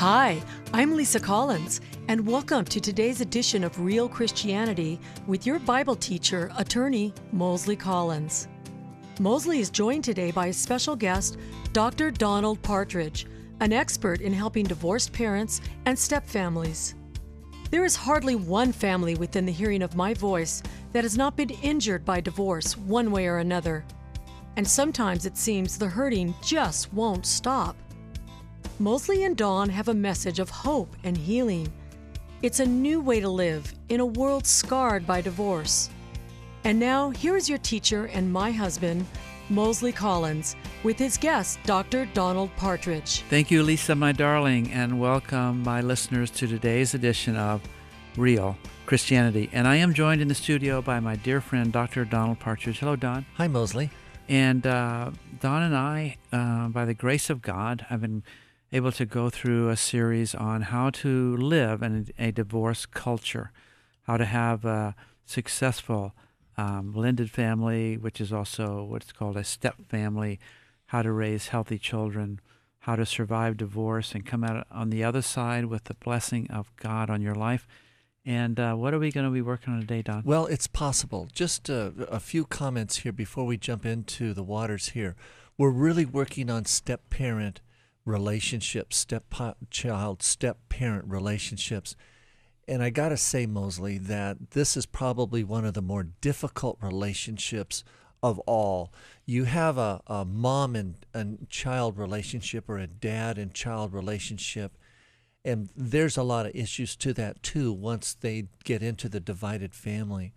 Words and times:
Hi, 0.00 0.42
I'm 0.72 0.96
Lisa 0.96 1.20
Collins, 1.20 1.82
and 2.08 2.26
welcome 2.26 2.64
to 2.64 2.80
today's 2.80 3.20
edition 3.20 3.62
of 3.62 3.78
Real 3.78 4.08
Christianity 4.08 4.98
with 5.26 5.44
your 5.44 5.58
Bible 5.58 5.94
teacher, 5.94 6.50
attorney 6.56 7.12
Moseley 7.32 7.76
Collins. 7.76 8.48
Moseley 9.18 9.60
is 9.60 9.68
joined 9.68 10.02
today 10.02 10.30
by 10.30 10.46
a 10.46 10.52
special 10.54 10.96
guest, 10.96 11.36
Dr. 11.74 12.10
Donald 12.10 12.62
Partridge, 12.62 13.26
an 13.60 13.74
expert 13.74 14.22
in 14.22 14.32
helping 14.32 14.64
divorced 14.64 15.12
parents 15.12 15.60
and 15.84 15.98
stepfamilies. 15.98 16.94
There 17.70 17.84
is 17.84 17.94
hardly 17.94 18.36
one 18.36 18.72
family 18.72 19.16
within 19.16 19.44
the 19.44 19.52
hearing 19.52 19.82
of 19.82 19.96
my 19.96 20.14
voice 20.14 20.62
that 20.92 21.04
has 21.04 21.18
not 21.18 21.36
been 21.36 21.50
injured 21.50 22.06
by 22.06 22.22
divorce 22.22 22.74
one 22.74 23.10
way 23.10 23.26
or 23.26 23.36
another. 23.36 23.84
And 24.56 24.66
sometimes 24.66 25.26
it 25.26 25.36
seems 25.36 25.76
the 25.76 25.88
hurting 25.88 26.34
just 26.42 26.90
won't 26.94 27.26
stop. 27.26 27.76
Moseley 28.80 29.24
and 29.24 29.36
Don 29.36 29.68
have 29.68 29.88
a 29.88 29.94
message 29.94 30.38
of 30.38 30.48
hope 30.48 30.96
and 31.04 31.14
healing. 31.14 31.70
It's 32.40 32.60
a 32.60 32.64
new 32.66 33.02
way 33.02 33.20
to 33.20 33.28
live 33.28 33.74
in 33.90 34.00
a 34.00 34.06
world 34.06 34.46
scarred 34.46 35.06
by 35.06 35.20
divorce. 35.20 35.90
And 36.64 36.80
now, 36.80 37.10
here 37.10 37.36
is 37.36 37.46
your 37.46 37.58
teacher 37.58 38.06
and 38.06 38.32
my 38.32 38.50
husband, 38.50 39.04
Moseley 39.50 39.92
Collins, 39.92 40.56
with 40.82 40.98
his 40.98 41.18
guest, 41.18 41.58
Dr. 41.64 42.06
Donald 42.14 42.56
Partridge. 42.56 43.20
Thank 43.28 43.50
you, 43.50 43.62
Lisa, 43.62 43.94
my 43.94 44.12
darling, 44.12 44.72
and 44.72 44.98
welcome 44.98 45.62
my 45.62 45.82
listeners 45.82 46.30
to 46.30 46.46
today's 46.46 46.94
edition 46.94 47.36
of 47.36 47.60
Real 48.16 48.56
Christianity. 48.86 49.50
And 49.52 49.68
I 49.68 49.76
am 49.76 49.92
joined 49.92 50.22
in 50.22 50.28
the 50.28 50.34
studio 50.34 50.80
by 50.80 51.00
my 51.00 51.16
dear 51.16 51.42
friend, 51.42 51.70
Dr. 51.70 52.06
Donald 52.06 52.40
Partridge. 52.40 52.78
Hello, 52.78 52.96
Don. 52.96 53.26
Hi, 53.34 53.46
Moseley. 53.46 53.90
And 54.26 54.66
uh, 54.66 55.10
Don 55.40 55.64
and 55.64 55.76
I, 55.76 56.16
uh, 56.32 56.68
by 56.68 56.86
the 56.86 56.94
grace 56.94 57.28
of 57.28 57.42
God, 57.42 57.84
have 57.90 58.00
been 58.00 58.22
able 58.72 58.92
to 58.92 59.04
go 59.04 59.30
through 59.30 59.68
a 59.68 59.76
series 59.76 60.34
on 60.34 60.62
how 60.62 60.90
to 60.90 61.36
live 61.36 61.82
in 61.82 62.08
a 62.18 62.30
divorce 62.30 62.86
culture, 62.86 63.50
how 64.02 64.16
to 64.16 64.24
have 64.24 64.64
a 64.64 64.94
successful 65.24 66.14
um, 66.56 66.92
blended 66.92 67.30
family, 67.30 67.96
which 67.96 68.20
is 68.20 68.32
also 68.32 68.84
what's 68.84 69.12
called 69.12 69.36
a 69.36 69.44
step 69.44 69.76
family, 69.88 70.38
how 70.86 71.02
to 71.02 71.12
raise 71.12 71.48
healthy 71.48 71.78
children, 71.78 72.40
how 72.80 72.96
to 72.96 73.04
survive 73.06 73.56
divorce 73.56 74.14
and 74.14 74.26
come 74.26 74.44
out 74.44 74.66
on 74.70 74.90
the 74.90 75.04
other 75.04 75.22
side 75.22 75.66
with 75.66 75.84
the 75.84 75.94
blessing 75.94 76.50
of 76.50 76.74
God 76.76 77.10
on 77.10 77.20
your 77.20 77.34
life. 77.34 77.66
And 78.24 78.60
uh, 78.60 78.74
what 78.74 78.92
are 78.92 78.98
we 78.98 79.10
going 79.10 79.26
to 79.26 79.32
be 79.32 79.42
working 79.42 79.72
on 79.72 79.80
today, 79.80 80.02
Don? 80.02 80.22
Well, 80.24 80.46
it's 80.46 80.66
possible. 80.66 81.28
Just 81.32 81.70
uh, 81.70 81.90
a 82.08 82.20
few 82.20 82.44
comments 82.44 82.98
here 82.98 83.12
before 83.12 83.46
we 83.46 83.56
jump 83.56 83.86
into 83.86 84.34
the 84.34 84.42
waters 84.42 84.90
here. 84.90 85.16
We're 85.56 85.70
really 85.70 86.04
working 86.04 86.50
on 86.50 86.66
step 86.66 87.08
parent 87.10 87.60
relationships, 88.04 88.96
step 88.96 89.32
child, 89.70 90.22
step 90.22 90.58
parent 90.68 91.04
relationships. 91.08 91.96
And 92.66 92.82
I 92.82 92.90
got 92.90 93.08
to 93.08 93.16
say, 93.16 93.46
Moseley, 93.46 93.98
that 93.98 94.52
this 94.52 94.76
is 94.76 94.86
probably 94.86 95.42
one 95.42 95.64
of 95.64 95.74
the 95.74 95.82
more 95.82 96.04
difficult 96.20 96.78
relationships 96.80 97.84
of 98.22 98.38
all. 98.40 98.92
You 99.26 99.44
have 99.44 99.78
a, 99.78 100.00
a 100.06 100.24
mom 100.24 100.76
and, 100.76 100.94
and 101.14 101.48
child 101.48 101.98
relationship 101.98 102.68
or 102.68 102.78
a 102.78 102.86
dad 102.86 103.38
and 103.38 103.52
child 103.54 103.92
relationship. 103.92 104.76
And 105.44 105.70
there's 105.74 106.16
a 106.16 106.22
lot 106.22 106.46
of 106.46 106.54
issues 106.54 106.96
to 106.96 107.12
that 107.14 107.42
too 107.42 107.72
once 107.72 108.14
they 108.14 108.48
get 108.64 108.82
into 108.82 109.08
the 109.08 109.20
divided 109.20 109.74
family. 109.74 110.32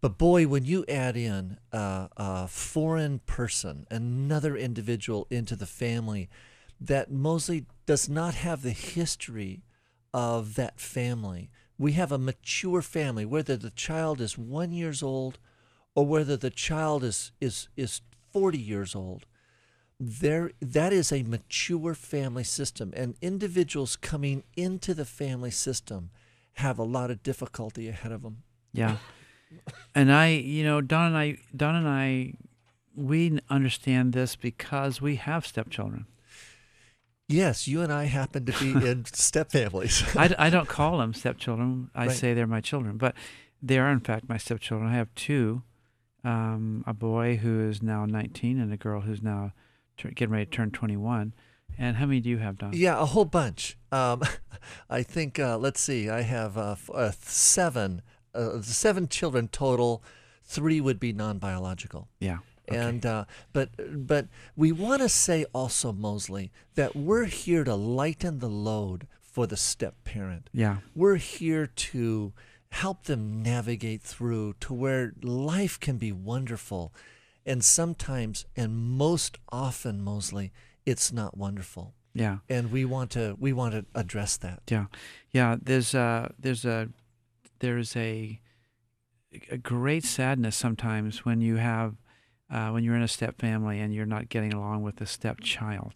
But 0.00 0.16
boy, 0.16 0.46
when 0.46 0.64
you 0.64 0.84
add 0.88 1.16
in 1.16 1.58
uh, 1.72 2.08
a 2.16 2.48
foreign 2.48 3.18
person, 3.20 3.86
another 3.90 4.56
individual 4.56 5.26
into 5.28 5.56
the 5.56 5.66
family, 5.66 6.28
that 6.80 7.10
Moseley 7.10 7.66
does 7.86 8.08
not 8.08 8.34
have 8.34 8.62
the 8.62 8.70
history 8.70 9.62
of 10.14 10.54
that 10.54 10.80
family. 10.80 11.50
We 11.78 11.92
have 11.92 12.12
a 12.12 12.18
mature 12.18 12.82
family, 12.82 13.24
whether 13.24 13.56
the 13.56 13.70
child 13.70 14.20
is 14.20 14.36
one 14.38 14.72
years 14.72 15.02
old 15.02 15.38
or 15.94 16.06
whether 16.06 16.36
the 16.36 16.50
child 16.50 17.04
is 17.04 17.32
is 17.40 17.68
is 17.76 18.00
40 18.32 18.58
years 18.58 18.94
old. 18.94 19.26
There 19.98 20.52
that 20.60 20.92
is 20.92 21.10
a 21.10 21.22
mature 21.22 21.94
family 21.94 22.44
system 22.44 22.92
and 22.96 23.16
individuals 23.20 23.96
coming 23.96 24.44
into 24.56 24.94
the 24.94 25.04
family 25.04 25.50
system 25.50 26.10
have 26.54 26.78
a 26.78 26.84
lot 26.84 27.10
of 27.10 27.22
difficulty 27.22 27.88
ahead 27.88 28.12
of 28.12 28.22
them. 28.22 28.42
Yeah. 28.72 28.96
and 29.94 30.12
I, 30.12 30.28
you 30.28 30.62
know, 30.62 30.80
Don 30.80 31.06
and 31.06 31.16
I 31.16 31.38
Don 31.56 31.74
and 31.74 31.88
I 31.88 32.34
we 32.94 33.38
understand 33.48 34.12
this 34.12 34.36
because 34.36 35.00
we 35.00 35.16
have 35.16 35.46
stepchildren. 35.46 36.06
Yes, 37.28 37.68
you 37.68 37.82
and 37.82 37.92
I 37.92 38.04
happen 38.04 38.46
to 38.46 38.52
be 38.52 38.70
in 38.88 39.04
step 39.04 39.52
families. 39.52 40.02
I, 40.16 40.34
I 40.38 40.50
don't 40.50 40.68
call 40.68 40.98
them 40.98 41.12
stepchildren. 41.12 41.90
I 41.94 42.06
right. 42.06 42.16
say 42.16 42.34
they're 42.34 42.46
my 42.46 42.62
children, 42.62 42.96
but 42.96 43.14
they 43.62 43.78
are 43.78 43.90
in 43.90 44.00
fact 44.00 44.28
my 44.28 44.38
stepchildren. 44.38 44.90
I 44.90 44.96
have 44.96 45.14
two, 45.14 45.62
um, 46.24 46.84
a 46.86 46.94
boy 46.94 47.36
who 47.36 47.68
is 47.68 47.82
now 47.82 48.06
19 48.06 48.58
and 48.58 48.72
a 48.72 48.76
girl 48.76 49.02
who's 49.02 49.22
now 49.22 49.52
t- 49.98 50.10
getting 50.10 50.32
ready 50.32 50.46
to 50.46 50.50
turn 50.50 50.70
21. 50.70 51.34
And 51.76 51.96
how 51.96 52.06
many 52.06 52.20
do 52.20 52.30
you 52.30 52.38
have, 52.38 52.58
Don? 52.58 52.72
Yeah, 52.72 53.00
a 53.00 53.04
whole 53.04 53.26
bunch. 53.26 53.76
Um, 53.92 54.22
I 54.90 55.02
think. 55.02 55.38
Uh, 55.38 55.58
let's 55.58 55.80
see. 55.80 56.08
I 56.08 56.22
have 56.22 56.56
uh, 56.56 56.76
uh, 56.92 57.12
seven, 57.20 58.02
uh, 58.34 58.62
seven 58.62 59.06
children 59.06 59.48
total. 59.48 60.02
Three 60.44 60.80
would 60.80 60.98
be 60.98 61.12
non-biological. 61.12 62.08
Yeah. 62.20 62.38
Okay. 62.68 62.76
And 62.76 63.06
uh, 63.06 63.24
but 63.52 63.70
but 64.06 64.26
we 64.56 64.72
want 64.72 65.02
to 65.02 65.08
say 65.08 65.44
also, 65.52 65.92
Moseley, 65.92 66.50
that 66.74 66.94
we're 66.94 67.24
here 67.24 67.64
to 67.64 67.74
lighten 67.74 68.38
the 68.38 68.48
load 68.48 69.06
for 69.20 69.46
the 69.46 69.56
step 69.56 70.04
parent. 70.04 70.50
Yeah, 70.52 70.78
we're 70.94 71.16
here 71.16 71.66
to 71.66 72.32
help 72.70 73.04
them 73.04 73.42
navigate 73.42 74.02
through 74.02 74.54
to 74.60 74.74
where 74.74 75.14
life 75.22 75.80
can 75.80 75.96
be 75.96 76.12
wonderful, 76.12 76.92
and 77.46 77.64
sometimes 77.64 78.44
and 78.56 78.76
most 78.76 79.38
often, 79.50 80.02
Moseley, 80.02 80.52
it's 80.84 81.12
not 81.12 81.36
wonderful. 81.36 81.94
Yeah, 82.14 82.38
and 82.48 82.70
we 82.72 82.84
want 82.84 83.10
to 83.12 83.36
we 83.38 83.52
want 83.52 83.74
to 83.74 83.86
address 83.94 84.36
that. 84.38 84.62
Yeah, 84.70 84.86
yeah. 85.30 85.56
There's 85.62 85.94
a 85.94 86.34
there's 86.38 86.64
a 86.64 86.88
there's 87.60 87.96
a 87.96 88.40
a 89.50 89.58
great 89.58 90.04
sadness 90.04 90.56
sometimes 90.56 91.24
when 91.24 91.40
you 91.40 91.56
have 91.56 91.96
uh, 92.50 92.70
when 92.70 92.84
you're 92.84 92.96
in 92.96 93.02
a 93.02 93.08
step 93.08 93.38
family 93.38 93.80
and 93.80 93.94
you're 93.94 94.06
not 94.06 94.28
getting 94.28 94.52
along 94.52 94.82
with 94.82 94.96
the 94.96 95.06
stepchild 95.06 95.94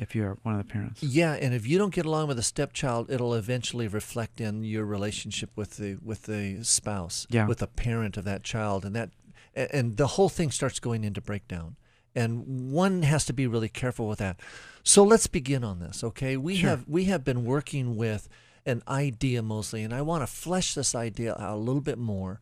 if 0.00 0.14
you're 0.14 0.38
one 0.42 0.58
of 0.58 0.66
the 0.66 0.72
parents. 0.72 1.02
Yeah, 1.02 1.34
and 1.34 1.52
if 1.54 1.66
you 1.66 1.76
don't 1.76 1.94
get 1.94 2.06
along 2.06 2.28
with 2.28 2.38
a 2.38 2.42
stepchild, 2.42 3.10
it'll 3.10 3.34
eventually 3.34 3.86
reflect 3.86 4.40
in 4.40 4.64
your 4.64 4.86
relationship 4.86 5.50
with 5.56 5.76
the 5.76 5.98
with 6.02 6.22
the 6.22 6.64
spouse, 6.64 7.26
yeah. 7.28 7.46
with 7.46 7.58
the 7.58 7.66
parent 7.66 8.16
of 8.16 8.24
that 8.24 8.42
child, 8.42 8.84
and 8.84 8.96
that 8.96 9.10
and 9.54 9.98
the 9.98 10.06
whole 10.06 10.30
thing 10.30 10.50
starts 10.50 10.80
going 10.80 11.04
into 11.04 11.20
breakdown. 11.20 11.76
And 12.14 12.72
one 12.72 13.02
has 13.02 13.24
to 13.26 13.32
be 13.32 13.46
really 13.46 13.68
careful 13.68 14.08
with 14.08 14.18
that. 14.18 14.40
So 14.82 15.04
let's 15.04 15.28
begin 15.28 15.62
on 15.62 15.78
this, 15.78 16.02
okay? 16.02 16.36
We 16.36 16.56
sure. 16.56 16.70
have 16.70 16.88
we 16.88 17.04
have 17.04 17.22
been 17.22 17.44
working 17.44 17.94
with 17.94 18.28
an 18.64 18.82
idea 18.88 19.42
Moseley, 19.42 19.82
and 19.82 19.92
I 19.92 20.02
want 20.02 20.22
to 20.22 20.26
flesh 20.26 20.74
this 20.74 20.94
idea 20.94 21.34
out 21.34 21.54
a 21.54 21.56
little 21.56 21.82
bit 21.82 21.98
more 21.98 22.40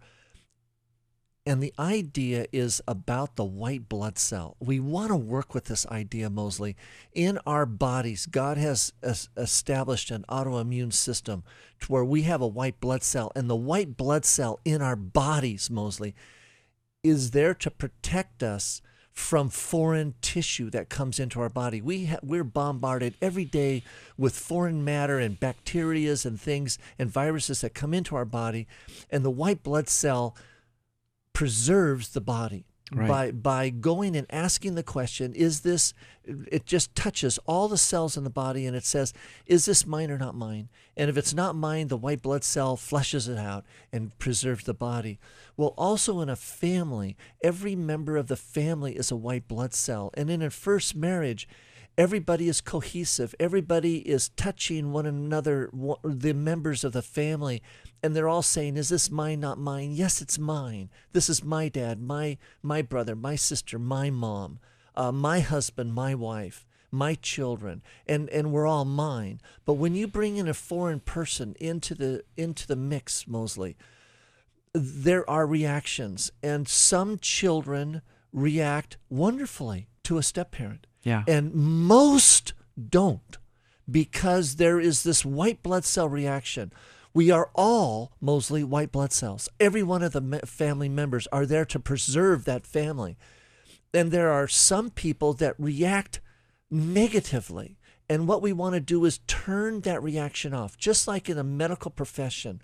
and 1.46 1.62
the 1.62 1.72
idea 1.78 2.46
is 2.52 2.82
about 2.86 3.36
the 3.36 3.44
white 3.44 3.88
blood 3.88 4.18
cell. 4.18 4.56
We 4.60 4.80
want 4.80 5.08
to 5.08 5.16
work 5.16 5.54
with 5.54 5.64
this 5.64 5.86
idea, 5.86 6.28
Moseley. 6.28 6.76
In 7.14 7.38
our 7.46 7.64
bodies, 7.64 8.26
God 8.26 8.58
has 8.58 8.92
established 9.02 10.10
an 10.10 10.26
autoimmune 10.28 10.92
system 10.92 11.44
to 11.80 11.92
where 11.92 12.04
we 12.04 12.22
have 12.22 12.42
a 12.42 12.46
white 12.46 12.80
blood 12.80 13.02
cell. 13.02 13.32
And 13.34 13.48
the 13.48 13.56
white 13.56 13.96
blood 13.96 14.26
cell 14.26 14.60
in 14.64 14.82
our 14.82 14.96
bodies, 14.96 15.70
Moseley, 15.70 16.14
is 17.02 17.30
there 17.30 17.54
to 17.54 17.70
protect 17.70 18.42
us 18.42 18.82
from 19.18 19.48
foreign 19.48 20.14
tissue 20.20 20.70
that 20.70 20.88
comes 20.88 21.18
into 21.18 21.40
our 21.40 21.48
body. 21.48 21.80
We 21.80 22.06
ha- 22.06 22.20
we're 22.22 22.44
bombarded 22.44 23.16
every 23.20 23.44
day 23.44 23.82
with 24.16 24.38
foreign 24.38 24.84
matter 24.84 25.18
and 25.18 25.40
bacterias 25.40 26.24
and 26.24 26.40
things 26.40 26.78
and 27.00 27.10
viruses 27.10 27.62
that 27.62 27.74
come 27.74 27.92
into 27.94 28.14
our 28.14 28.24
body. 28.24 28.68
And 29.10 29.24
the 29.24 29.30
white 29.30 29.64
blood 29.64 29.88
cell 29.88 30.36
preserves 31.38 32.08
the 32.08 32.20
body 32.20 32.66
right. 32.90 33.06
by 33.08 33.30
by 33.30 33.70
going 33.70 34.16
and 34.16 34.26
asking 34.28 34.74
the 34.74 34.82
question 34.82 35.32
is 35.34 35.60
this 35.60 35.94
it 36.26 36.66
just 36.66 36.92
touches 36.96 37.38
all 37.46 37.68
the 37.68 37.78
cells 37.78 38.16
in 38.16 38.24
the 38.24 38.28
body 38.28 38.66
and 38.66 38.74
it 38.74 38.84
says 38.84 39.12
is 39.46 39.64
this 39.64 39.86
mine 39.86 40.10
or 40.10 40.18
not 40.18 40.34
mine? 40.34 40.68
And 40.96 41.08
if 41.08 41.16
it's 41.16 41.32
not 41.32 41.54
mine 41.54 41.86
the 41.86 41.96
white 41.96 42.22
blood 42.22 42.42
cell 42.42 42.76
flushes 42.76 43.28
it 43.28 43.38
out 43.38 43.64
and 43.92 44.18
preserves 44.18 44.64
the 44.64 44.74
body. 44.74 45.20
Well 45.56 45.74
also 45.78 46.20
in 46.22 46.28
a 46.28 46.34
family 46.34 47.16
every 47.40 47.76
member 47.76 48.16
of 48.16 48.26
the 48.26 48.34
family 48.34 48.96
is 48.96 49.12
a 49.12 49.16
white 49.16 49.46
blood 49.46 49.74
cell. 49.74 50.10
And 50.14 50.28
in 50.28 50.42
a 50.42 50.50
first 50.50 50.96
marriage 50.96 51.46
everybody 51.96 52.48
is 52.48 52.60
cohesive. 52.60 53.32
Everybody 53.38 53.98
is 53.98 54.30
touching 54.30 54.90
one 54.90 55.06
another 55.06 55.70
the 56.02 56.34
members 56.34 56.82
of 56.82 56.92
the 56.92 57.02
family 57.02 57.62
and 58.02 58.14
they're 58.14 58.28
all 58.28 58.42
saying 58.42 58.76
is 58.76 58.88
this 58.88 59.10
mine 59.10 59.40
not 59.40 59.58
mine 59.58 59.90
yes 59.92 60.20
it's 60.22 60.38
mine 60.38 60.88
this 61.12 61.28
is 61.28 61.42
my 61.44 61.68
dad 61.68 62.00
my 62.00 62.36
my 62.62 62.82
brother 62.82 63.14
my 63.16 63.34
sister 63.36 63.78
my 63.78 64.10
mom 64.10 64.58
uh, 64.94 65.12
my 65.12 65.40
husband 65.40 65.94
my 65.94 66.14
wife 66.14 66.64
my 66.90 67.14
children, 67.14 67.82
and, 68.06 68.30
and 68.30 68.50
we're 68.50 68.66
all 68.66 68.86
mine. 68.86 69.42
But 69.66 69.74
when 69.74 69.94
you 69.94 70.06
bring 70.06 70.38
in 70.38 70.48
a 70.48 70.54
foreign 70.54 71.00
person 71.00 71.54
into 71.60 71.94
the 71.94 72.24
into 72.36 72.66
the 72.66 72.76
mix, 72.76 73.28
Moseley, 73.28 73.76
there 74.72 75.28
are 75.28 75.46
reactions, 75.46 76.30
and 76.42 76.66
some 76.68 77.18
children 77.18 78.02
react 78.32 78.96
wonderfully 79.10 79.88
to 80.04 80.18
a 80.18 80.22
step 80.22 80.52
parent, 80.52 80.86
Yeah. 81.02 81.24
and 81.28 81.54
most 81.54 82.54
don't 82.88 83.36
because 83.90 84.56
there 84.56 84.80
is 84.80 85.02
this 85.02 85.24
white 85.24 85.62
blood 85.62 85.84
cell 85.84 86.08
reaction. 86.08 86.72
We 87.14 87.30
are 87.30 87.50
all 87.54 88.12
mostly 88.20 88.62
white 88.62 88.92
blood 88.92 89.12
cells. 89.12 89.48
Every 89.58 89.82
one 89.82 90.02
of 90.02 90.12
the 90.12 90.40
family 90.44 90.88
members 90.88 91.26
are 91.28 91.46
there 91.46 91.64
to 91.66 91.80
preserve 91.80 92.44
that 92.44 92.66
family. 92.66 93.16
And 93.92 94.10
there 94.10 94.30
are 94.30 94.48
some 94.48 94.90
people 94.90 95.32
that 95.34 95.54
react 95.58 96.20
negatively. 96.70 97.78
And 98.08 98.28
what 98.28 98.42
we 98.42 98.52
want 98.52 98.74
to 98.74 98.80
do 98.80 99.04
is 99.04 99.18
turn 99.26 99.80
that 99.82 100.02
reaction 100.02 100.54
off, 100.54 100.76
just 100.76 101.08
like 101.08 101.28
in 101.28 101.38
a 101.38 101.44
medical 101.44 101.90
profession 101.90 102.62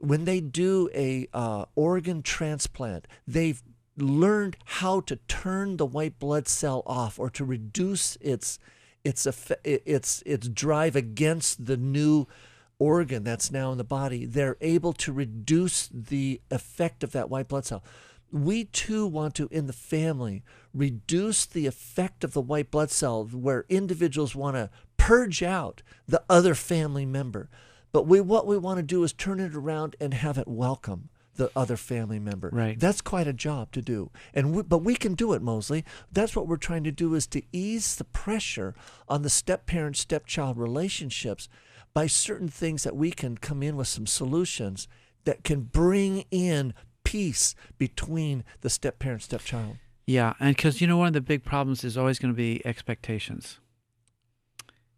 when 0.00 0.24
they 0.24 0.40
do 0.40 0.88
a 0.94 1.28
uh, 1.32 1.66
organ 1.74 2.22
transplant, 2.22 3.06
they've 3.26 3.62
learned 3.96 4.56
how 4.64 5.00
to 5.00 5.16
turn 5.28 5.76
the 5.76 5.84
white 5.84 6.18
blood 6.18 6.48
cell 6.48 6.82
off 6.86 7.18
or 7.18 7.28
to 7.28 7.44
reduce 7.44 8.16
its 8.16 8.58
its 9.04 9.26
its 9.64 10.22
its 10.24 10.48
drive 10.48 10.96
against 10.96 11.66
the 11.66 11.76
new 11.76 12.26
organ 12.80 13.22
that's 13.22 13.52
now 13.52 13.70
in 13.70 13.78
the 13.78 13.84
body. 13.84 14.24
They're 14.24 14.56
able 14.60 14.92
to 14.94 15.12
reduce 15.12 15.88
the 15.92 16.40
effect 16.50 17.04
of 17.04 17.12
that 17.12 17.30
white 17.30 17.46
blood 17.46 17.64
cell. 17.64 17.84
We 18.32 18.64
too 18.64 19.06
want 19.06 19.34
to, 19.36 19.48
in 19.52 19.66
the 19.66 19.72
family, 19.72 20.42
reduce 20.74 21.46
the 21.46 21.66
effect 21.66 22.24
of 22.24 22.32
the 22.32 22.40
white 22.40 22.70
blood 22.70 22.90
cell 22.90 23.24
where 23.24 23.66
individuals 23.68 24.34
want 24.34 24.56
to 24.56 24.70
purge 24.96 25.42
out 25.42 25.82
the 26.08 26.22
other 26.28 26.54
family 26.54 27.06
member. 27.06 27.48
But 27.92 28.06
we 28.06 28.20
what 28.20 28.46
we 28.46 28.56
want 28.56 28.78
to 28.78 28.82
do 28.82 29.02
is 29.04 29.12
turn 29.12 29.40
it 29.40 29.54
around 29.54 29.96
and 30.00 30.14
have 30.14 30.38
it 30.38 30.48
welcome 30.48 31.08
the 31.34 31.50
other 31.56 31.76
family 31.76 32.18
member. 32.18 32.50
Right. 32.52 32.78
That's 32.78 33.00
quite 33.00 33.26
a 33.26 33.32
job 33.32 33.72
to 33.72 33.82
do. 33.82 34.10
And 34.34 34.54
we, 34.54 34.62
but 34.62 34.78
we 34.78 34.94
can 34.94 35.14
do 35.14 35.32
it, 35.32 35.42
Moseley. 35.42 35.84
That's 36.12 36.36
what 36.36 36.46
we're 36.46 36.56
trying 36.56 36.84
to 36.84 36.92
do 36.92 37.14
is 37.14 37.26
to 37.28 37.42
ease 37.50 37.96
the 37.96 38.04
pressure 38.04 38.74
on 39.08 39.22
the 39.22 39.30
step 39.30 39.66
parent 39.66 39.96
stepchild 39.96 40.58
relationships 40.58 41.48
by 41.94 42.06
certain 42.06 42.48
things 42.48 42.82
that 42.84 42.96
we 42.96 43.10
can 43.10 43.36
come 43.36 43.62
in 43.62 43.76
with 43.76 43.88
some 43.88 44.06
solutions 44.06 44.86
that 45.24 45.44
can 45.44 45.62
bring 45.62 46.24
in 46.30 46.72
peace 47.04 47.54
between 47.78 48.44
the 48.60 48.70
step 48.70 48.98
parent 48.98 49.22
stepchild. 49.22 49.76
Yeah, 50.06 50.34
and 50.40 50.56
because 50.56 50.80
you 50.80 50.86
know 50.86 50.96
one 50.96 51.08
of 51.08 51.12
the 51.12 51.20
big 51.20 51.44
problems 51.44 51.84
is 51.84 51.96
always 51.96 52.18
going 52.18 52.32
to 52.32 52.36
be 52.36 52.60
expectations. 52.64 53.58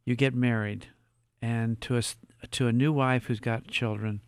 You 0.04 0.16
get 0.16 0.34
married, 0.34 0.86
and 1.40 1.80
to 1.82 1.96
a 1.96 2.02
to 2.50 2.66
a 2.66 2.72
new 2.72 2.92
wife 2.92 3.26
who's 3.26 3.40
got 3.40 3.68
children, 3.68 4.20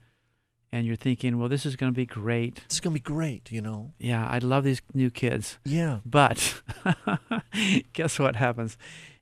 and 0.70 0.86
you're 0.86 0.94
thinking, 0.96 1.38
well, 1.38 1.48
this 1.48 1.66
is 1.66 1.74
going 1.76 1.92
to 1.92 1.96
be 1.96 2.06
great. 2.06 2.60
It's 2.66 2.80
going 2.80 2.94
to 2.94 3.00
be 3.00 3.04
great, 3.04 3.50
you 3.50 3.60
know. 3.60 3.92
Yeah, 3.98 4.26
I 4.26 4.38
love 4.38 4.62
these 4.64 4.82
new 4.92 5.10
kids, 5.10 5.58
Yeah. 5.64 5.98
but 6.04 6.62
guess 7.92 8.18
what 8.18 8.36
happens? 8.36 8.76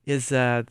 Is 0.04 0.28
that 0.30 0.68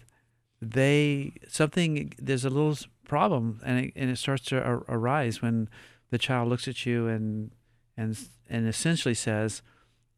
they 0.62 1.34
something 1.48 2.14
there's 2.20 2.46
a 2.46 2.50
little 2.50 2.78
problem, 3.08 3.60
and 3.66 3.86
it, 3.86 3.94
and 3.96 4.10
it 4.10 4.18
starts 4.18 4.46
to 4.46 4.62
ar- 4.64 4.86
arise 4.88 5.42
when 5.42 5.70
the 6.12 6.18
child 6.18 6.50
looks 6.50 6.68
at 6.68 6.86
you 6.86 7.08
and 7.08 7.52
and 7.98 8.18
and 8.50 8.68
essentially 8.68 9.14
says, 9.16 9.62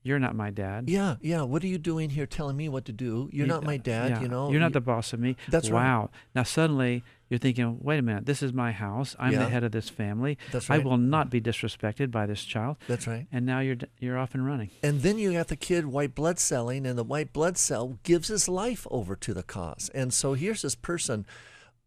"You're 0.03 0.19
not 0.19 0.35
my 0.35 0.49
dad." 0.49 0.89
Yeah, 0.89 1.15
yeah. 1.21 1.43
What 1.43 1.63
are 1.63 1.67
you 1.67 1.77
doing 1.77 2.09
here 2.09 2.25
telling 2.25 2.57
me 2.57 2.67
what 2.69 2.85
to 2.85 2.91
do? 2.91 3.29
You're 3.31 3.45
You- 3.45 3.53
not 3.53 3.63
my 3.63 3.77
dad, 3.77 4.09
yeah, 4.11 4.21
you 4.21 4.27
know. 4.27 4.51
You're 4.51 4.59
not 4.59 4.73
the 4.73 4.81
boss 4.81 5.13
of 5.13 5.19
me. 5.19 5.35
That's 5.49 5.69
right. 5.69 5.83
wow. 5.83 6.09
Now 6.35 6.43
suddenly 6.43 7.03
you're 7.33 7.39
thinking, 7.39 7.79
wait 7.81 7.97
a 7.97 8.03
minute, 8.03 8.27
this 8.27 8.43
is 8.43 8.53
my 8.53 8.71
house. 8.71 9.15
I'm 9.17 9.33
Yeah. 9.33 9.39
the 9.39 9.49
head 9.49 9.63
of 9.63 9.71
this 9.71 9.89
family. 9.89 10.37
That's 10.51 10.69
right. 10.69 10.79
I 10.79 10.83
will 10.83 10.97
not 10.97 11.31
be 11.31 11.41
disrespected 11.41 12.11
by 12.11 12.27
this 12.27 12.43
child. 12.45 12.77
That's 12.87 13.07
right. 13.07 13.25
And 13.31 13.43
now 13.43 13.59
you're 13.59 13.77
you're 13.99 14.19
off 14.19 14.35
and 14.35 14.45
running. 14.45 14.69
And 14.83 15.01
then 15.01 15.17
you 15.17 15.33
got 15.33 15.47
the 15.47 15.55
kid 15.55 15.87
white 15.87 16.13
blood 16.13 16.37
celling, 16.37 16.85
and 16.85 16.95
the 16.95 17.03
white 17.03 17.33
blood 17.33 17.57
cell 17.57 17.97
gives 18.03 18.27
his 18.27 18.47
life 18.47 18.85
over 18.91 19.15
to 19.15 19.33
the 19.33 19.41
cause. 19.41 19.89
And 19.95 20.13
so 20.13 20.33
here's 20.35 20.61
this 20.61 20.75
person 20.75 21.25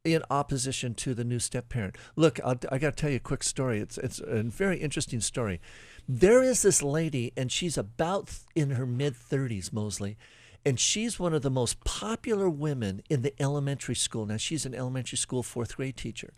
in 0.04 0.22
opposition 0.30 0.94
to 0.94 1.14
the 1.14 1.24
new 1.24 1.38
step 1.38 1.68
parent. 1.68 1.96
Look, 2.16 2.40
I'll, 2.44 2.56
I 2.72 2.78
got 2.78 2.96
to 2.96 3.00
tell 3.00 3.10
you 3.10 3.16
a 3.16 3.20
quick 3.20 3.44
story. 3.44 3.78
It's 3.78 3.98
it's 3.98 4.18
a 4.18 4.42
very 4.42 4.78
interesting 4.78 5.20
story. 5.20 5.60
There 6.08 6.42
is 6.42 6.62
this 6.62 6.82
lady, 6.82 7.32
and 7.36 7.52
she's 7.52 7.78
about 7.78 8.30
in 8.56 8.70
her 8.70 8.86
mid 8.86 9.14
30s, 9.14 9.72
Moseley. 9.72 10.16
And 10.66 10.80
she's 10.80 11.20
one 11.20 11.32
of 11.32 11.42
the 11.42 11.50
most 11.50 11.84
popular 11.84 12.50
women 12.50 13.00
in 13.08 13.22
the 13.22 13.40
elementary 13.40 13.94
school. 13.94 14.26
Now, 14.26 14.36
she's 14.36 14.66
an 14.66 14.74
elementary 14.74 15.16
school 15.16 15.44
fourth 15.44 15.76
grade 15.76 15.96
teacher. 15.96 16.32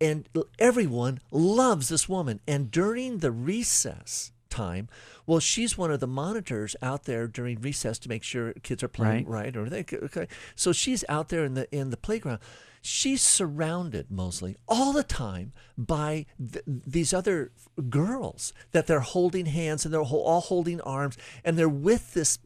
And 0.00 0.28
everyone 0.58 1.20
loves 1.30 1.88
this 1.88 2.08
woman. 2.08 2.40
And 2.48 2.72
during 2.72 3.18
the 3.18 3.30
recess 3.30 4.32
time, 4.50 4.88
well, 5.28 5.38
she's 5.38 5.78
one 5.78 5.92
of 5.92 6.00
the 6.00 6.08
monitors 6.08 6.74
out 6.82 7.04
there 7.04 7.28
during 7.28 7.60
recess 7.60 8.00
to 8.00 8.08
make 8.08 8.24
sure 8.24 8.52
kids 8.64 8.82
are 8.82 8.88
playing 8.88 9.26
right, 9.28 9.56
or 9.56 9.68
they 9.68 9.84
okay. 9.92 10.26
So 10.56 10.72
she's 10.72 11.04
out 11.08 11.28
there 11.28 11.44
in 11.44 11.54
the 11.54 11.72
in 11.72 11.90
the 11.90 11.96
playground. 11.96 12.40
She's 12.82 13.22
surrounded 13.22 14.10
mostly 14.10 14.56
all 14.66 14.92
the 14.92 15.04
time 15.04 15.52
by 15.78 16.26
th- 16.36 16.64
these 16.66 17.14
other 17.14 17.52
girls 17.88 18.52
that 18.72 18.88
they're 18.88 18.98
holding 18.98 19.46
hands 19.46 19.84
and 19.84 19.94
they're 19.94 20.02
all 20.02 20.40
holding 20.40 20.80
arms 20.80 21.16
and 21.44 21.56
they're 21.56 21.68
with 21.68 22.12
this 22.14 22.40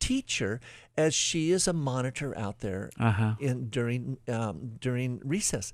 teacher 0.00 0.60
as 0.96 1.14
she 1.14 1.50
is 1.50 1.68
a 1.68 1.72
monitor 1.72 2.36
out 2.38 2.60
there 2.60 2.90
Uh 2.98 3.10
huh. 3.12 3.34
in 3.40 3.68
during 3.68 4.18
um, 4.28 4.72
during 4.80 5.20
recess. 5.24 5.72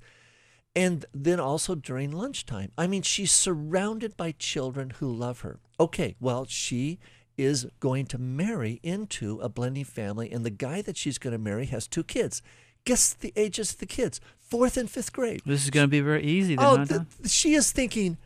And 0.76 1.04
then 1.14 1.38
also 1.38 1.74
during 1.76 2.10
lunchtime. 2.10 2.72
I 2.76 2.86
mean 2.88 3.02
she's 3.02 3.30
surrounded 3.32 4.16
by 4.16 4.32
children 4.32 4.90
who 4.98 5.12
love 5.12 5.40
her. 5.40 5.60
Okay 5.78 6.16
well 6.20 6.46
she 6.48 6.98
is 7.36 7.66
going 7.80 8.06
to 8.06 8.18
marry 8.18 8.80
into 8.82 9.40
a 9.40 9.48
blending 9.48 9.84
family 9.84 10.30
and 10.30 10.44
the 10.44 10.50
guy 10.50 10.80
that 10.82 10.96
she's 10.96 11.18
going 11.18 11.32
to 11.32 11.38
marry 11.38 11.66
has 11.66 11.86
two 11.88 12.04
kids. 12.04 12.42
Guess 12.84 13.14
the 13.14 13.32
ages 13.36 13.72
of 13.72 13.78
the 13.78 13.86
kids? 13.86 14.20
Fourth 14.38 14.76
and 14.76 14.90
fifth 14.90 15.12
grade. 15.12 15.40
This 15.46 15.64
is 15.64 15.70
going 15.70 15.84
to 15.84 15.90
be 15.90 16.00
very 16.00 16.22
easy 16.22 16.54
then, 16.54 16.64
oh 16.66 16.76
huh, 16.76 16.84
th- 16.84 16.88
Don? 16.88 17.06
she 17.26 17.54
is 17.54 17.72
thinking 17.72 18.18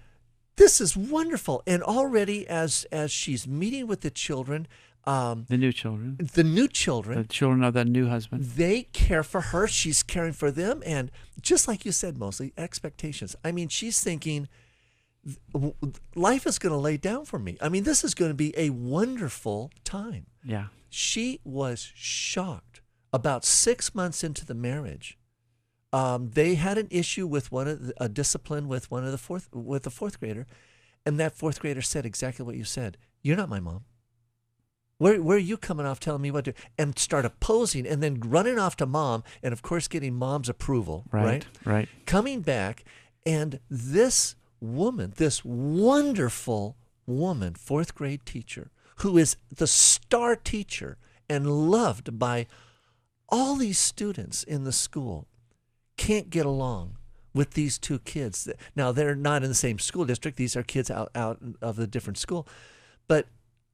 this 0.56 0.80
is 0.80 0.96
wonderful. 0.96 1.62
And 1.66 1.82
already 1.82 2.46
as 2.48 2.84
as 2.90 3.10
she's 3.12 3.46
meeting 3.46 3.86
with 3.86 4.00
the 4.00 4.10
children 4.10 4.66
um, 5.04 5.46
the 5.48 5.56
new 5.56 5.72
children, 5.72 6.18
the 6.34 6.44
new 6.44 6.68
children 6.68 7.22
the 7.22 7.28
children 7.28 7.64
of 7.64 7.74
that 7.74 7.86
new 7.86 8.08
husband. 8.08 8.44
they 8.44 8.82
care 8.92 9.22
for 9.22 9.40
her. 9.40 9.66
She's 9.66 10.02
caring 10.02 10.32
for 10.34 10.50
them. 10.50 10.82
And 10.84 11.10
just 11.40 11.66
like 11.66 11.84
you 11.84 11.92
said, 11.92 12.18
Moseley 12.18 12.52
expectations. 12.58 13.34
I 13.44 13.52
mean, 13.52 13.68
she's 13.68 14.02
thinking 14.02 14.48
life 16.14 16.46
is 16.46 16.58
going 16.58 16.72
to 16.72 16.78
lay 16.78 16.96
down 16.96 17.24
for 17.24 17.38
me. 17.38 17.56
I 17.60 17.68
mean, 17.68 17.84
this 17.84 18.04
is 18.04 18.14
going 18.14 18.30
to 18.30 18.36
be 18.36 18.54
a 18.56 18.70
wonderful 18.70 19.70
time. 19.84 20.26
Yeah. 20.44 20.66
She 20.88 21.40
was 21.44 21.92
shocked. 21.94 22.80
About 23.10 23.42
six 23.42 23.94
months 23.94 24.22
into 24.22 24.44
the 24.44 24.54
marriage, 24.54 25.16
um, 25.94 26.30
they 26.34 26.56
had 26.56 26.76
an 26.76 26.88
issue 26.90 27.26
with 27.26 27.50
one 27.50 27.66
of 27.66 27.86
the, 27.86 27.94
a 27.98 28.08
discipline 28.08 28.68
with 28.68 28.90
one 28.90 29.02
of 29.02 29.12
the 29.12 29.18
fourth 29.18 29.48
with 29.50 29.84
the 29.84 29.90
fourth 29.90 30.20
grader, 30.20 30.46
and 31.06 31.18
that 31.18 31.34
fourth 31.34 31.58
grader 31.58 31.80
said 31.80 32.04
exactly 32.04 32.44
what 32.44 32.56
you 32.56 32.64
said. 32.64 32.98
You're 33.22 33.38
not 33.38 33.48
my 33.48 33.60
mom. 33.60 33.84
Where, 34.98 35.22
where 35.22 35.36
are 35.36 35.40
you 35.40 35.56
coming 35.56 35.86
off 35.86 36.00
telling 36.00 36.22
me 36.22 36.30
what 36.30 36.44
to 36.46 36.54
and 36.76 36.98
start 36.98 37.24
opposing 37.24 37.86
and 37.86 38.02
then 38.02 38.20
running 38.20 38.58
off 38.58 38.76
to 38.76 38.86
mom 38.86 39.22
and 39.42 39.52
of 39.52 39.62
course 39.62 39.86
getting 39.88 40.14
mom's 40.14 40.48
approval 40.48 41.04
Right. 41.12 41.24
right, 41.24 41.46
Right. 41.64 41.88
coming 42.06 42.40
back 42.40 42.84
and 43.24 43.60
this 43.70 44.34
woman 44.60 45.12
this 45.16 45.44
wonderful 45.44 46.76
woman 47.06 47.54
fourth 47.54 47.94
grade 47.94 48.26
teacher 48.26 48.70
who 48.96 49.16
is 49.16 49.36
the 49.54 49.66
star 49.68 50.34
teacher 50.34 50.98
and 51.30 51.70
loved 51.70 52.18
by 52.18 52.46
all 53.28 53.54
these 53.54 53.78
students 53.78 54.42
in 54.42 54.64
the 54.64 54.72
school 54.72 55.28
can't 55.96 56.28
get 56.30 56.44
along 56.44 56.96
with 57.32 57.52
these 57.52 57.78
two 57.78 58.00
kids 58.00 58.48
now 58.74 58.90
they're 58.90 59.14
not 59.14 59.42
in 59.44 59.48
the 59.48 59.54
same 59.54 59.78
school 59.78 60.04
district 60.04 60.36
these 60.36 60.56
are 60.56 60.62
kids 60.64 60.90
out 60.90 61.10
out 61.14 61.38
of 61.62 61.76
the 61.76 61.86
different 61.86 62.18
school 62.18 62.48
but 63.06 63.26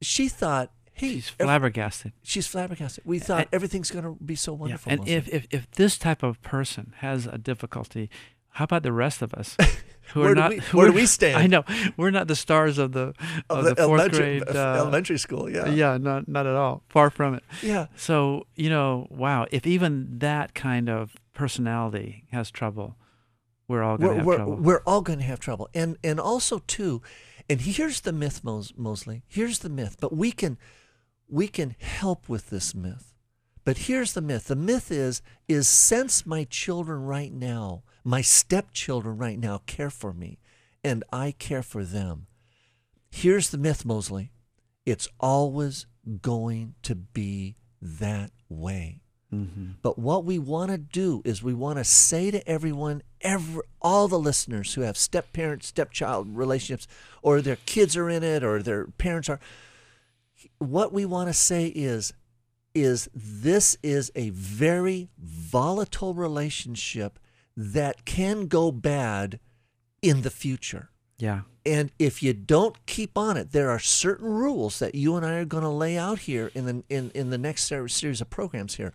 she 0.02 0.28
thought 0.28 0.70
hey 0.94 1.14
She's 1.14 1.28
flabbergasted. 1.28 2.12
she's 2.22 2.46
flabbergasted 2.46 3.04
we 3.04 3.18
thought 3.18 3.40
And- 3.42 3.48
everything's 3.52 3.90
going 3.90 4.04
to 4.04 4.16
be 4.24 4.34
so 4.36 4.52
Yeah. 4.52 4.58
wonderful 4.58 4.92
And 4.92 5.08
if, 5.08 5.28
if 5.28 5.46
if 5.50 5.70
this 5.72 5.98
type 5.98 6.22
of 6.22 6.40
person 6.42 6.92
has 6.98 7.26
a 7.26 7.38
difficulty, 7.38 8.08
how 8.50 8.64
about 8.64 8.82
the 8.84 8.92
rest 8.92 9.20
of 9.22 9.34
us? 9.34 9.56
Who 10.12 10.20
Where 10.20 10.32
are 10.32 10.34
do 10.34 10.40
not? 10.42 10.50
we- 10.50 10.58
who 10.58 10.78
where 10.78 10.86
are- 10.86 10.90
do 10.90 10.94
we 10.94 11.06
stand? 11.18 11.36
I 11.38 11.46
know 11.46 11.64
we're 11.96 12.10
not 12.10 12.28
the 12.28 12.36
stars 12.36 12.76
of 12.78 12.92
the 12.92 13.14
of, 13.50 13.58
Of 13.58 13.64
the, 13.64 13.70
fourth 13.70 13.78
elementary, 13.80 14.38
grade. 14.40 14.56
uh, 14.56 14.60
uh, 14.74 14.76
elementary 14.82 15.18
school 15.18 15.48
yeah 15.50 15.66
yeah, 15.68 15.96
not 15.98 16.28
not 16.28 16.46
at 16.46 16.54
all. 16.54 16.82
Far 16.88 17.08
from 17.10 17.34
it. 17.34 17.42
yeah 17.62 17.86
So 17.96 18.46
you 18.54 18.68
know, 18.70 19.06
wow. 19.10 19.46
If 19.50 19.66
even 19.66 20.18
that 20.20 20.54
kind 20.54 20.88
of 20.90 21.14
personality 21.32 22.24
has 22.32 22.50
trouble, 22.50 22.96
we're 23.68 23.82
all 23.82 23.96
going 23.96 24.10
to 24.10 24.16
have 24.18 24.26
we're, 24.26 24.36
trouble. 24.36 24.56
we're 24.56 24.82
all 24.86 25.00
going 25.02 25.18
to 25.20 25.24
have 25.24 25.40
trouble 25.40 25.68
and 25.74 25.96
and 26.04 26.20
also 26.20 26.58
too 26.66 27.00
and 27.48 27.60
here's 27.62 28.00
the 28.02 28.12
myth 28.12 28.42
Mos- 28.44 28.74
Moseley 28.76 29.22
here's 29.26 29.60
the 29.60 29.68
myth 29.70 29.96
but 30.00 30.14
we 30.14 30.30
can 30.32 30.58
we 31.34 31.48
can 31.48 31.74
help 31.80 32.28
with 32.28 32.50
this 32.50 32.76
myth 32.76 33.12
But 33.64 33.78
here's 33.78 34.12
the 34.12 34.20
myth. 34.20 34.46
The 34.46 34.56
myth 34.56 34.92
is 34.92 35.20
is 35.48 35.68
since 35.68 36.24
my 36.26 36.44
children 36.44 37.02
right 37.02 37.32
now, 37.32 37.82
my 38.04 38.20
stepchildren 38.20 39.16
right 39.16 39.38
now 39.38 39.62
care 39.66 39.90
for 39.90 40.12
me 40.12 40.38
and 40.84 41.02
I 41.12 41.32
care 41.32 41.62
for 41.62 41.82
them. 41.82 42.26
Here's 43.10 43.50
the 43.50 43.58
myth, 43.58 43.84
Moseley. 43.84 44.30
It's 44.84 45.08
always 45.18 45.86
going 46.20 46.74
to 46.82 46.94
be 46.94 47.56
that 47.80 48.30
way. 48.48 49.00
Mm-hmm. 49.32 49.72
But 49.82 49.98
what 49.98 50.24
we 50.24 50.38
want 50.38 50.70
to 50.70 50.78
do 50.78 51.22
is 51.24 51.42
we 51.42 51.54
want 51.54 51.78
to 51.78 51.84
say 51.84 52.30
to 52.30 52.46
everyone, 52.48 53.02
every, 53.22 53.62
all 53.80 54.06
the 54.06 54.18
listeners 54.18 54.74
who 54.74 54.82
have 54.82 54.96
step 54.96 55.32
parent, 55.32 55.64
stepchild 55.64 56.36
relationships, 56.36 56.86
or 57.22 57.40
their 57.40 57.56
kids 57.56 57.96
are 57.96 58.10
in 58.10 58.22
it, 58.22 58.44
or 58.44 58.62
their 58.62 58.86
parents 58.86 59.28
are, 59.28 59.40
what 60.58 60.92
we 60.92 61.04
want 61.04 61.28
to 61.28 61.34
say 61.34 61.66
is, 61.66 62.12
is 62.74 63.08
this 63.14 63.76
is 63.82 64.10
a 64.14 64.30
very 64.30 65.08
volatile 65.18 66.14
relationship 66.14 67.18
that 67.56 68.04
can 68.04 68.46
go 68.46 68.72
bad 68.72 69.38
in 70.02 70.22
the 70.22 70.30
future. 70.30 70.90
Yeah. 71.18 71.42
And 71.64 71.92
if 71.98 72.22
you 72.22 72.34
don't 72.34 72.84
keep 72.86 73.16
on 73.16 73.36
it, 73.36 73.52
there 73.52 73.70
are 73.70 73.78
certain 73.78 74.28
rules 74.28 74.78
that 74.80 74.94
you 74.94 75.16
and 75.16 75.24
I 75.24 75.34
are 75.34 75.44
going 75.44 75.62
to 75.62 75.70
lay 75.70 75.96
out 75.96 76.20
here 76.20 76.50
in 76.54 76.66
the 76.66 76.84
in, 76.88 77.10
in 77.14 77.30
the 77.30 77.38
next 77.38 77.64
series 77.64 78.20
of 78.20 78.28
programs 78.28 78.74
here. 78.74 78.92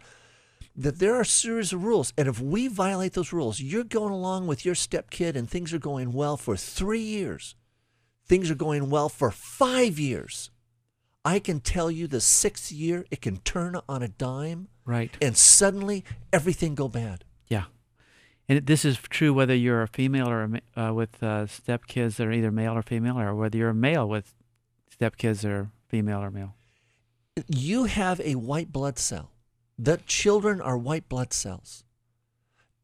That 0.76 1.00
there 1.00 1.16
are 1.16 1.22
a 1.22 1.26
series 1.26 1.74
of 1.74 1.84
rules, 1.84 2.14
and 2.18 2.28
if 2.28 2.40
we 2.40 2.68
violate 2.68 3.14
those 3.14 3.34
rules, 3.34 3.60
you're 3.60 3.84
going 3.84 4.14
along 4.14 4.48
with 4.48 4.66
your 4.66 4.76
stepkid, 4.76 5.36
and 5.36 5.50
things 5.50 5.74
are 5.74 5.80
going 5.80 6.14
well 6.14 6.38
for 6.38 6.56
three 6.56 7.02
years. 7.02 7.56
Things 8.28 8.52
are 8.52 8.56
going 8.56 8.90
well 8.90 9.10
for 9.10 9.32
five 9.32 9.98
years. 9.98 10.52
I 11.26 11.40
can 11.40 11.60
tell 11.60 11.92
you, 11.92 12.08
the 12.08 12.22
sixth 12.22 12.72
year, 12.72 13.06
it 13.12 13.22
can 13.22 13.38
turn 13.38 13.76
on 13.90 14.02
a 14.02 14.08
dime, 14.08 14.70
Right. 14.86 15.16
and 15.22 15.36
suddenly 15.36 16.04
everything 16.32 16.76
go 16.76 16.88
bad. 16.88 17.26
Yeah. 17.48 17.66
And 18.48 18.66
this 18.66 18.86
is 18.86 18.98
true 18.98 19.34
whether 19.34 19.54
you're 19.54 19.82
a 19.82 19.88
female 19.88 20.30
or 20.30 20.44
a, 20.76 20.82
uh, 20.82 20.94
with 20.94 21.22
uh, 21.22 21.46
stepkids 21.46 22.16
that 22.16 22.28
are 22.28 22.32
either 22.32 22.52
male 22.52 22.74
or 22.74 22.82
female, 22.82 23.20
or 23.20 23.36
whether 23.36 23.58
you're 23.58 23.70
a 23.70 23.76
male 23.76 24.08
with 24.08 24.34
stepkids 24.98 25.42
that 25.42 25.52
are 25.52 25.70
female 25.88 26.20
or 26.24 26.32
male. 26.32 26.56
you 27.48 27.86
have 27.86 28.20
a 28.22 28.36
white 28.36 28.72
blood 28.72 28.98
cell. 28.98 29.32
The 29.78 29.98
children 30.06 30.60
are 30.62 30.78
white 30.78 31.08
blood 31.08 31.32
cells. 31.32 31.84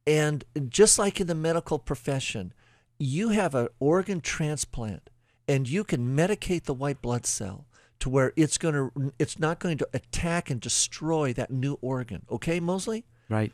And 0.08 0.46
just 0.70 0.98
like 1.00 1.20
in 1.20 1.28
the 1.28 1.36
medical 1.36 1.80
profession, 1.80 2.54
you 3.00 3.30
have 3.30 3.56
an 3.56 3.68
organ 3.80 4.22
transplant 4.22 5.10
and 5.48 5.68
you 5.68 5.84
can 5.84 6.16
medicate 6.16 6.64
the 6.64 6.74
white 6.74 7.02
blood 7.02 7.26
cell 7.26 7.66
to 8.00 8.10
where 8.10 8.34
it's 8.36 8.58
going 8.58 8.74
to 8.76 9.14
it's 9.20 9.40
not 9.40 9.60
going 9.60 9.78
to 9.78 9.88
attack 9.94 10.50
and 10.50 10.60
destroy 10.62 11.34
that 11.34 11.52
new 11.52 11.78
organ. 11.82 12.26
Okay, 12.32 12.60
Moseley? 12.60 13.06
Right. 13.30 13.52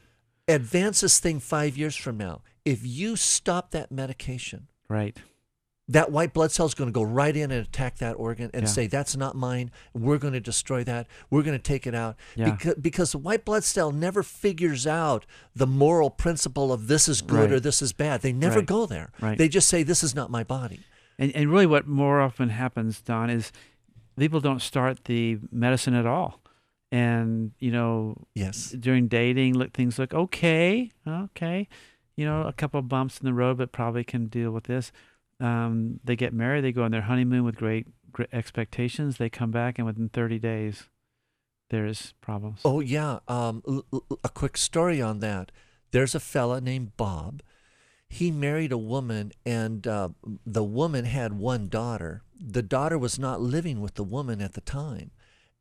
Advance 0.48 1.02
this 1.02 1.20
thing 1.20 1.40
5 1.40 1.78
years 1.78 1.96
from 1.96 2.18
now. 2.18 2.42
If 2.66 2.86
you 2.86 3.16
stop 3.16 3.72
that 3.72 3.92
medication, 3.92 4.68
Right. 4.90 5.18
that 5.88 6.12
white 6.12 6.34
blood 6.34 6.52
cell 6.52 6.66
is 6.66 6.74
going 6.74 6.90
to 6.90 6.94
go 6.94 7.02
right 7.04 7.36
in 7.36 7.52
and 7.52 7.66
attack 7.66 7.98
that 7.98 8.14
organ 8.14 8.50
and 8.54 8.64
Yeah. 8.64 8.68
say 8.70 8.88
that's 8.88 9.16
not 9.16 9.36
mine 9.36 9.72
we're 9.94 10.18
going 10.18 10.34
to 10.34 10.40
destroy 10.40 10.84
that 10.86 11.08
we're 11.30 11.42
going 11.44 11.58
to 11.58 11.64
take 11.64 11.86
it 11.88 11.96
out 11.96 12.16
Yeah. 12.36 12.52
because, 12.52 12.76
because 12.76 13.12
the 13.14 13.18
white 13.18 13.44
blood 13.46 13.64
cell 13.64 13.92
never 13.92 14.22
figures 14.24 14.86
out 14.86 15.26
the 15.56 15.68
moral 15.68 16.10
principle 16.10 16.72
of 16.74 16.88
this 16.88 17.08
is 17.10 17.22
good 17.22 17.52
or 17.52 17.60
this 17.60 17.82
is 17.82 17.94
bad 17.94 18.22
they 18.22 18.32
never 18.34 18.60
Right. 18.60 18.66
go 18.68 18.86
there 18.86 19.12
Right. 19.22 19.38
they 19.38 19.48
just 19.50 19.68
say 19.70 19.84
this 19.84 20.04
is 20.04 20.14
not 20.16 20.30
my 20.32 20.44
body 20.44 20.82
And, 21.20 21.32
and 21.36 21.52
really, 21.52 21.68
what 21.68 21.88
more 21.88 22.20
often 22.20 22.50
happens, 22.50 23.00
Don, 23.02 23.30
is 23.30 23.52
people 24.18 24.40
don't 24.40 24.62
start 24.62 25.06
the 25.06 25.40
medicine 25.52 25.94
at 25.94 26.06
all. 26.06 26.40
And, 26.92 27.52
you 27.60 27.72
know, 27.72 28.18
yes 28.36 28.72
during 28.72 29.08
dating, 29.08 29.54
look, 29.56 29.72
things 29.74 29.98
look 29.98 30.14
okay, 30.14 30.92
okay. 31.08 31.68
You 32.18 32.26
know, 32.26 32.42
a 32.44 32.54
couple 32.54 32.80
of 32.80 32.90
bumps 32.90 33.20
in 33.20 33.26
the 33.26 33.34
road, 33.34 33.58
but 33.58 33.72
probably 33.72 34.04
can 34.04 34.26
deal 34.28 34.52
with 34.52 34.66
this. 34.66 34.92
Um, 35.40 36.00
they 36.04 36.16
get 36.16 36.34
married, 36.34 36.64
they 36.64 36.72
go 36.74 36.84
on 36.84 36.92
their 36.92 37.02
honeymoon 37.04 37.46
with 37.46 37.56
great, 37.56 37.88
great 38.12 38.30
expectations. 38.34 39.18
They 39.18 39.30
come 39.30 39.50
back, 39.52 39.80
and 39.80 39.86
within 39.88 40.10
30 40.10 40.38
days, 40.40 40.90
there's 41.70 42.14
problems. 42.20 42.60
oh 42.66 42.82
yeah 42.82 43.20
um, 43.30 43.64
l- 43.68 43.86
l- 43.94 44.04
a 44.26 44.30
quick 44.30 44.58
story 44.58 45.02
on 45.02 45.20
that 45.20 45.52
there's 45.92 46.14
a 46.14 46.20
fella 46.20 46.60
named 46.60 46.98
bob 46.98 47.42
he 48.14 48.30
married 48.30 48.72
a 48.74 48.78
woman 48.78 49.32
and 49.46 49.88
uh, 49.88 50.10
the 50.46 50.64
woman 50.64 51.06
had 51.06 51.32
one 51.34 51.68
daughter 51.70 52.22
the 52.40 52.62
daughter 52.62 52.98
was 52.98 53.18
not 53.18 53.40
living 53.40 53.80
with 53.80 53.94
the 53.96 54.04
woman 54.04 54.42
at 54.42 54.54
the 54.54 54.62
time 54.62 55.12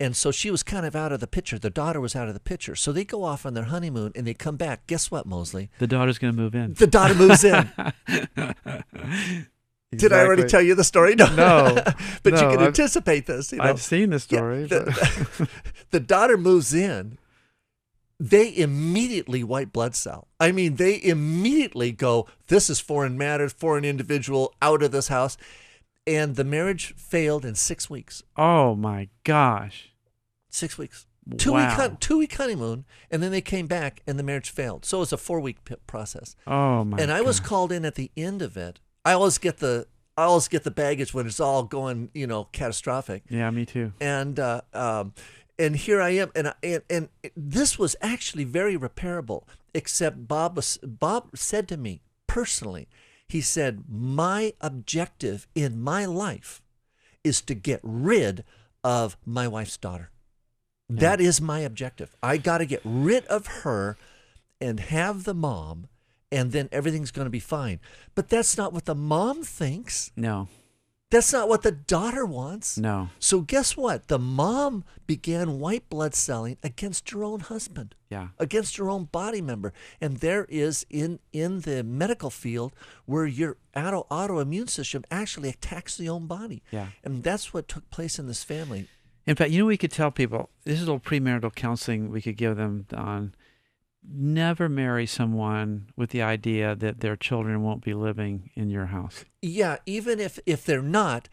and 0.02 0.16
so 0.16 0.30
she 0.32 0.50
was 0.50 0.62
kind 0.62 0.84
of 0.86 0.96
out 0.96 1.12
of 1.12 1.20
the 1.20 1.26
picture 1.26 1.58
the 1.58 1.70
daughter 1.70 2.00
was 2.00 2.16
out 2.16 2.26
of 2.26 2.34
the 2.34 2.40
picture 2.40 2.74
so 2.74 2.90
they 2.90 3.04
go 3.04 3.22
off 3.22 3.46
on 3.46 3.54
their 3.54 3.64
honeymoon 3.64 4.10
and 4.16 4.26
they 4.26 4.34
come 4.34 4.56
back 4.56 4.86
guess 4.88 5.10
what 5.10 5.26
Moseley 5.26 5.70
The 5.78 5.86
daughter's 5.86 6.18
going 6.18 6.34
to 6.34 6.40
move 6.40 6.54
in. 6.54 6.74
the 6.74 6.86
daughter 6.88 7.14
moves 7.14 7.44
in 7.44 7.70
did 9.96 10.12
i 10.12 10.20
already 10.24 10.44
tell 10.44 10.62
you 10.62 10.74
the 10.74 10.84
story 10.84 11.14
no, 11.16 11.26
No. 11.34 11.74
but 12.22 12.32
you 12.32 12.38
can 12.38 12.48
I've- 12.58 12.64
anticipate 12.66 13.26
this 13.26 13.52
you 13.52 13.58
know? 13.58 13.64
I've 13.64 13.80
seen 13.82 14.10
the 14.10 14.16
Yeah, 14.16 14.18
story. 14.18 14.64
the, 14.64 15.28
but 15.38 15.48
the 15.90 16.00
daughter 16.00 16.36
moves 16.36 16.72
in. 16.74 17.18
They 18.22 18.54
immediately 18.54 19.42
white 19.42 19.72
blood 19.72 19.94
cell. 19.94 20.28
I 20.38 20.52
mean, 20.52 20.76
they 20.76 21.02
immediately 21.02 21.90
go, 21.90 22.28
this 22.48 22.68
is 22.68 22.78
foreign 22.78 23.16
matter, 23.16 23.48
foreign 23.48 23.84
individual, 23.84 24.52
out 24.60 24.82
of 24.82 24.92
this 24.92 25.08
house. 25.08 25.38
And 26.06 26.36
the 26.36 26.44
marriage 26.44 26.94
failed 26.96 27.46
in 27.46 27.54
six 27.54 27.88
weeks. 27.88 28.22
oh 28.36 28.74
my 28.74 29.08
gosh. 29.24 29.92
Six 30.50 30.76
weeks. 30.76 31.06
Two 31.38 31.52
wow. 31.52 31.78
week 31.78 32.00
two 32.00 32.18
week 32.18 32.34
honeymoon, 32.34 32.84
and 33.10 33.22
then 33.22 33.30
they 33.30 33.42
came 33.42 33.66
back, 33.66 34.02
and 34.06 34.18
the 34.18 34.22
marriage 34.22 34.50
failed. 34.50 34.84
So 34.84 34.98
it 34.98 35.00
was 35.00 35.12
a 35.12 35.16
four 35.16 35.38
week 35.38 35.58
process. 35.86 36.34
Oh 36.46 36.82
my. 36.84 36.98
and 36.98 37.12
I 37.12 37.20
was 37.20 37.38
called 37.40 37.70
in 37.70 37.84
at 37.84 37.94
the 37.94 38.10
end 38.16 38.42
of 38.42 38.56
it. 38.56 38.80
I 39.04 39.12
always 39.12 39.38
get 39.38 39.58
the 39.58 39.86
I 40.16 40.24
always 40.24 40.48
get 40.48 40.64
the 40.64 40.70
baggage 40.70 41.14
when 41.14 41.26
it's 41.26 41.40
all 41.40 41.62
going, 41.62 42.10
you 42.12 42.26
know, 42.26 42.44
catastrophic. 42.52 43.22
Yeah, 43.28 43.50
me 43.50 43.64
too. 43.64 43.92
and 44.00 44.38
uh, 44.38 44.62
um, 44.74 45.14
and 45.60 45.76
here 45.76 46.00
I 46.00 46.10
am, 46.10 46.32
and, 46.34 46.48
I- 46.48 46.54
and 46.62 46.82
and 46.90 47.08
this 47.36 47.78
was 47.78 47.94
actually 48.00 48.44
very 48.44 48.76
repairable. 48.76 49.44
Except 49.74 50.26
Bob 50.26 50.56
was 50.56 50.78
Bob 50.82 51.36
said 51.36 51.68
to 51.68 51.76
me 51.76 52.00
personally, 52.26 52.88
he 53.28 53.40
said, 53.40 53.84
"My 53.88 54.54
objective 54.60 55.46
in 55.54 55.80
my 55.80 56.04
life 56.06 56.62
is 57.22 57.40
to 57.42 57.54
get 57.54 57.80
rid 57.82 58.42
of 58.82 59.16
my 59.24 59.46
wife's 59.46 59.76
daughter. 59.76 60.10
That 60.88 61.20
is 61.20 61.40
my 61.40 61.60
objective. 61.60 62.16
I 62.22 62.38
got 62.38 62.58
to 62.58 62.66
get 62.66 62.80
rid 62.84 63.24
of 63.26 63.46
her 63.62 63.96
and 64.60 64.80
have 64.80 65.24
the 65.24 65.34
mom." 65.34 65.86
And 66.32 66.52
then 66.52 66.68
everything's 66.70 67.10
going 67.10 67.26
to 67.26 67.30
be 67.30 67.40
fine. 67.40 67.80
But 68.14 68.28
that's 68.28 68.56
not 68.56 68.72
what 68.72 68.84
the 68.84 68.94
mom 68.94 69.42
thinks. 69.42 70.12
No, 70.16 70.48
That's 71.10 71.32
not 71.32 71.48
what 71.48 71.62
the 71.62 71.72
daughter 71.72 72.24
wants. 72.24 72.78
no. 72.78 73.08
So 73.18 73.40
guess 73.40 73.76
what? 73.76 74.06
The 74.06 74.18
mom 74.18 74.84
began 75.08 75.58
white 75.58 75.88
blood 75.90 76.14
celling 76.14 76.56
against 76.62 77.10
her 77.10 77.24
own 77.24 77.40
husband, 77.40 77.96
Yeah. 78.08 78.28
against 78.38 78.76
her 78.76 78.88
own 78.88 79.04
body 79.10 79.40
member. 79.40 79.72
And 80.00 80.18
there 80.18 80.46
is 80.48 80.86
in 80.88 81.18
in 81.32 81.60
the 81.62 81.82
medical 81.82 82.30
field 82.30 82.72
where 83.06 83.26
your 83.26 83.56
auto 83.74 84.06
autoimmune 84.10 84.70
system 84.70 85.02
actually 85.10 85.48
attacks 85.48 85.96
the 85.96 86.08
own 86.08 86.26
body. 86.28 86.62
Yeah. 86.70 86.88
And 87.02 87.24
that's 87.24 87.52
what 87.52 87.66
took 87.66 87.90
place 87.90 88.18
in 88.20 88.28
this 88.28 88.44
family. 88.44 88.86
In 89.26 89.34
fact, 89.36 89.50
you 89.50 89.58
know, 89.58 89.66
we 89.66 89.76
could 89.76 89.92
tell 89.92 90.10
people 90.12 90.48
this 90.64 90.76
is 90.80 90.82
a 90.82 90.92
little 90.92 91.00
premarital 91.00 91.54
counseling 91.54 92.10
we 92.10 92.22
could 92.22 92.36
give 92.36 92.56
them 92.56 92.86
on 92.94 93.34
never 94.08 94.68
marry 94.68 95.06
someone 95.06 95.88
with 95.96 96.10
the 96.10 96.22
idea 96.22 96.74
that 96.74 97.00
their 97.00 97.16
children 97.16 97.62
won't 97.62 97.84
be 97.84 97.94
living 97.94 98.50
in 98.54 98.70
your 98.70 98.86
house. 98.86 99.24
Yeah, 99.42 99.76
even 99.86 100.20
if 100.20 100.38
if 100.46 100.64
they're 100.64 100.82
not, 100.82 101.28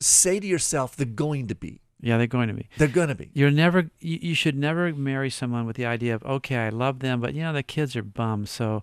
say 0.00 0.40
to 0.40 0.46
yourself 0.46 0.96
they're 0.96 1.06
going 1.06 1.46
to 1.48 1.54
be. 1.54 1.80
Yeah, 2.00 2.18
they're 2.18 2.26
going 2.26 2.48
to 2.48 2.54
be. 2.54 2.68
They're 2.76 2.88
going 2.88 3.08
to 3.08 3.14
be. 3.14 3.30
You're 3.32 3.50
never. 3.50 3.90
You, 4.00 4.18
you 4.20 4.34
should 4.34 4.56
never 4.56 4.92
marry 4.92 5.30
someone 5.30 5.66
with 5.66 5.76
the 5.76 5.86
idea 5.86 6.14
of 6.14 6.22
okay, 6.24 6.56
I 6.56 6.68
love 6.68 6.98
them, 7.00 7.20
but 7.20 7.34
you 7.34 7.42
know 7.42 7.52
the 7.52 7.62
kids 7.62 7.96
are 7.96 8.02
bums, 8.02 8.50
so 8.50 8.82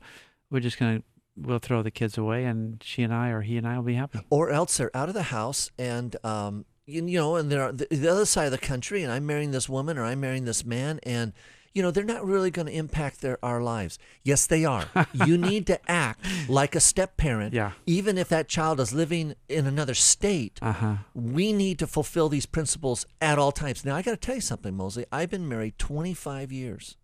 we're 0.50 0.60
just 0.60 0.80
gonna 0.80 1.04
we'll 1.38 1.60
throw 1.60 1.84
the 1.84 1.92
kids 1.92 2.18
away, 2.18 2.46
and 2.46 2.82
she 2.84 3.04
and 3.04 3.14
I 3.14 3.30
or 3.30 3.42
he 3.42 3.58
and 3.58 3.68
I 3.68 3.76
will 3.78 3.84
be 3.86 3.94
happy. 3.94 4.20
or 4.30 4.50
else 4.50 4.78
they're 4.78 4.96
out 4.96 5.08
of 5.10 5.14
the 5.16 5.24
house 5.24 5.70
and 5.78 6.16
um 6.26 6.66
you, 6.88 7.06
you 7.06 7.20
know 7.20 7.36
and 7.36 7.52
they're 7.52 7.72
the, 7.72 7.88
the 7.92 8.08
other 8.08 8.26
side 8.26 8.46
of 8.46 8.52
the 8.52 8.58
country 8.58 9.04
and 9.04 9.12
i'm 9.14 9.26
marrying 9.26 9.52
this 9.52 9.70
woman 9.70 9.98
or 10.00 10.04
i'm 10.04 10.20
marrying 10.20 10.46
this 10.46 10.66
man 10.66 11.00
and 11.04 11.32
you 11.74 11.82
know 11.82 11.90
they're 11.92 12.04
not 12.04 12.26
really 12.26 12.52
going 12.52 12.66
to 12.68 12.74
impact 12.74 13.22
their 13.22 13.38
our 13.44 13.62
lives 13.62 13.98
yes 14.24 14.46
they 14.48 14.66
are 14.66 14.86
you 15.14 15.38
need 15.50 15.66
to 15.68 15.80
act 15.92 16.26
like 16.50 16.76
a 16.76 16.80
step 16.80 17.16
parent 17.18 17.54
Yeah. 17.54 17.72
even 17.86 18.18
if 18.18 18.28
that 18.30 18.48
child 18.50 18.80
is 18.80 18.94
living 18.94 19.36
in 19.48 19.66
another 19.66 19.94
state 19.94 20.60
Uh 20.62 20.74
huh. 20.74 20.96
we 21.14 21.54
need 21.54 21.80
to 21.80 21.88
fulfill 21.88 22.28
these 22.30 22.46
principles 22.46 23.06
at 23.22 23.38
all 23.40 23.52
times. 23.52 23.86
Now, 23.86 23.96
I 23.96 24.02
got 24.02 24.12
to 24.12 24.18
tell 24.18 24.36
you 24.36 24.42
something, 24.42 24.76
Moseley. 24.76 25.06
I've 25.12 25.30
been 25.30 25.48
married 25.48 25.78
25 25.78 26.52
years. 26.52 26.98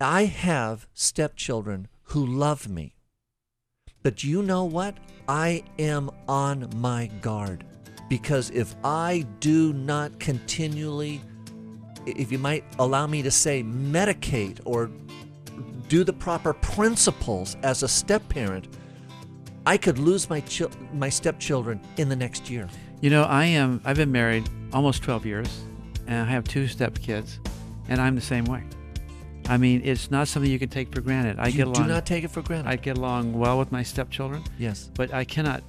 I 0.00 0.24
have 0.24 0.86
stepchildren 0.94 1.88
who 2.04 2.24
love 2.24 2.68
me. 2.68 2.94
But 4.02 4.22
you 4.24 4.42
know 4.42 4.64
what? 4.64 4.96
I 5.28 5.64
am 5.78 6.10
on 6.28 6.70
my 6.76 7.06
guard 7.22 7.64
because 8.08 8.50
if 8.50 8.74
I 8.84 9.24
do 9.40 9.72
not 9.72 10.18
continually 10.20 11.20
if 12.06 12.30
you 12.32 12.38
might 12.38 12.64
allow 12.78 13.06
me 13.06 13.22
to 13.22 13.30
say, 13.30 13.62
medicate 13.62 14.60
or 14.64 14.90
do 15.88 16.04
the 16.04 16.12
proper 16.12 16.52
principles 16.52 17.56
as 17.62 17.82
a 17.82 17.88
step 17.88 18.26
parent, 18.28 18.68
I 19.66 19.76
could 19.76 19.98
lose 19.98 20.28
my 20.28 20.42
my 20.92 21.08
stepchildren 21.08 21.80
in 21.96 22.08
the 22.08 22.16
next 22.16 22.50
year. 22.50 22.68
You 23.00 23.10
know, 23.10 23.24
I 23.24 23.44
am. 23.46 23.80
I've 23.84 23.96
been 23.96 24.12
married 24.12 24.48
almost 24.72 25.02
12 25.02 25.26
years, 25.26 25.60
and 26.06 26.16
I 26.26 26.30
have 26.30 26.44
two 26.44 26.66
step 26.68 26.98
kids, 26.98 27.38
and 27.88 28.00
I'm 28.00 28.14
the 28.14 28.20
same 28.20 28.44
way. 28.44 28.62
I 29.46 29.58
mean, 29.58 29.82
it's 29.84 30.10
not 30.10 30.28
something 30.28 30.50
you 30.50 30.58
can 30.58 30.70
take 30.70 30.94
for 30.94 31.02
granted. 31.02 31.38
I 31.38 31.48
you 31.48 31.52
get 31.58 31.66
along. 31.66 31.82
do 31.82 31.88
not 31.88 32.06
take 32.06 32.24
it 32.24 32.30
for 32.30 32.40
granted. 32.40 32.70
I 32.70 32.76
get 32.76 32.96
along 32.96 33.34
well 33.38 33.58
with 33.58 33.70
my 33.72 33.82
stepchildren, 33.82 34.42
yes. 34.58 34.90
but 34.94 35.12
I 35.12 35.24
cannot 35.24 35.62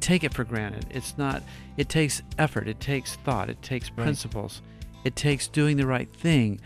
take 0.00 0.24
it 0.24 0.34
for 0.34 0.42
granted. 0.44 0.86
It's 0.90 1.16
not. 1.16 1.42
It 1.76 1.88
takes 1.88 2.22
effort. 2.38 2.66
It 2.66 2.80
takes 2.80 3.16
thought. 3.16 3.48
It 3.48 3.62
takes 3.62 3.88
Right. 3.90 4.02
principles. 4.04 4.62
It 5.04 5.16
takes 5.16 5.48
doing 5.48 5.76
the 5.76 5.86
right 5.86 6.12
thing, 6.14 6.60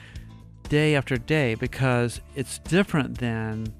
day 0.68 0.94
after 0.94 1.16
day, 1.16 1.54
because 1.54 2.20
it's 2.34 2.58
different 2.60 3.18
than 3.18 3.72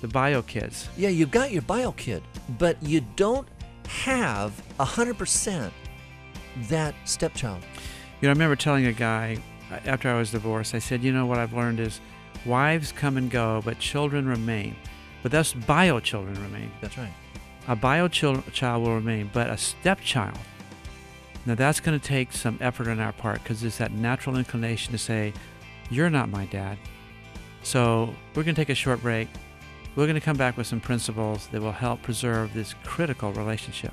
the 0.00 0.08
bio 0.08 0.42
kids. 0.42 0.88
Yeah, 0.96 1.08
you've 1.08 1.30
got 1.30 1.52
your 1.52 1.62
bio 1.62 1.92
kid, 1.92 2.22
but 2.58 2.82
you 2.82 3.00
don't 3.16 3.48
have 3.88 4.62
a 4.78 4.84
hundred 4.84 5.16
percent 5.18 5.72
that 6.68 6.94
stepchild. 7.04 7.62
You 8.20 8.28
know, 8.28 8.30
I 8.30 8.32
remember 8.32 8.56
telling 8.56 8.86
a 8.86 8.92
guy 8.92 9.38
uh, 9.70 9.78
after 9.86 10.10
I 10.10 10.18
was 10.18 10.30
divorced, 10.30 10.74
I 10.74 10.78
said, 10.78 11.02
you 11.02 11.12
know 11.12 11.26
what 11.26 11.38
I've 11.38 11.52
learned 11.52 11.80
is 11.80 12.00
wives 12.44 12.92
come 12.92 13.16
and 13.16 13.30
go, 13.30 13.62
but 13.64 13.78
children 13.78 14.28
remain. 14.28 14.76
But 15.22 15.32
thus 15.32 15.54
bio 15.54 16.00
children 16.00 16.40
remain. 16.42 16.70
That's 16.80 16.98
right. 16.98 17.12
A 17.66 17.74
bio 17.74 18.08
chil- 18.08 18.44
child 18.52 18.82
will 18.84 18.94
remain, 18.94 19.30
but 19.32 19.48
a 19.48 19.56
stepchild, 19.56 20.38
now 21.46 21.54
that's 21.54 21.80
going 21.80 21.98
to 21.98 22.04
take 22.04 22.32
some 22.32 22.58
effort 22.60 22.88
on 22.88 23.00
our 23.00 23.12
part 23.12 23.42
because 23.42 23.62
it's 23.62 23.78
that 23.78 23.92
natural 23.92 24.36
inclination 24.36 24.92
to 24.92 24.98
say, 24.98 25.32
you're 25.90 26.10
not 26.10 26.28
my 26.30 26.46
dad. 26.46 26.78
So 27.62 28.14
we're 28.34 28.44
going 28.44 28.54
to 28.54 28.60
take 28.60 28.70
a 28.70 28.74
short 28.74 29.02
break. 29.02 29.28
We're 29.96 30.06
going 30.06 30.14
to 30.14 30.20
come 30.20 30.36
back 30.36 30.56
with 30.56 30.66
some 30.66 30.80
principles 30.80 31.46
that 31.48 31.60
will 31.60 31.72
help 31.72 32.02
preserve 32.02 32.52
this 32.54 32.74
critical 32.84 33.32
relationship. 33.32 33.92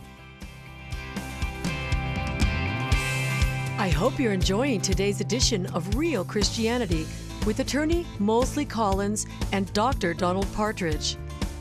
I 3.78 3.90
hope 3.90 4.20
you're 4.20 4.34
enjoying 4.34 4.82
today's 4.82 5.22
edition 5.22 5.66
of 5.68 5.96
Real 5.96 6.24
Christianity 6.24 7.08
with 7.46 7.60
attorney 7.60 8.06
Moseley 8.20 8.66
Collins 8.66 9.26
and 9.52 9.72
Dr. 9.74 10.14
Donald 10.14 10.52
Partridge. 10.54 11.18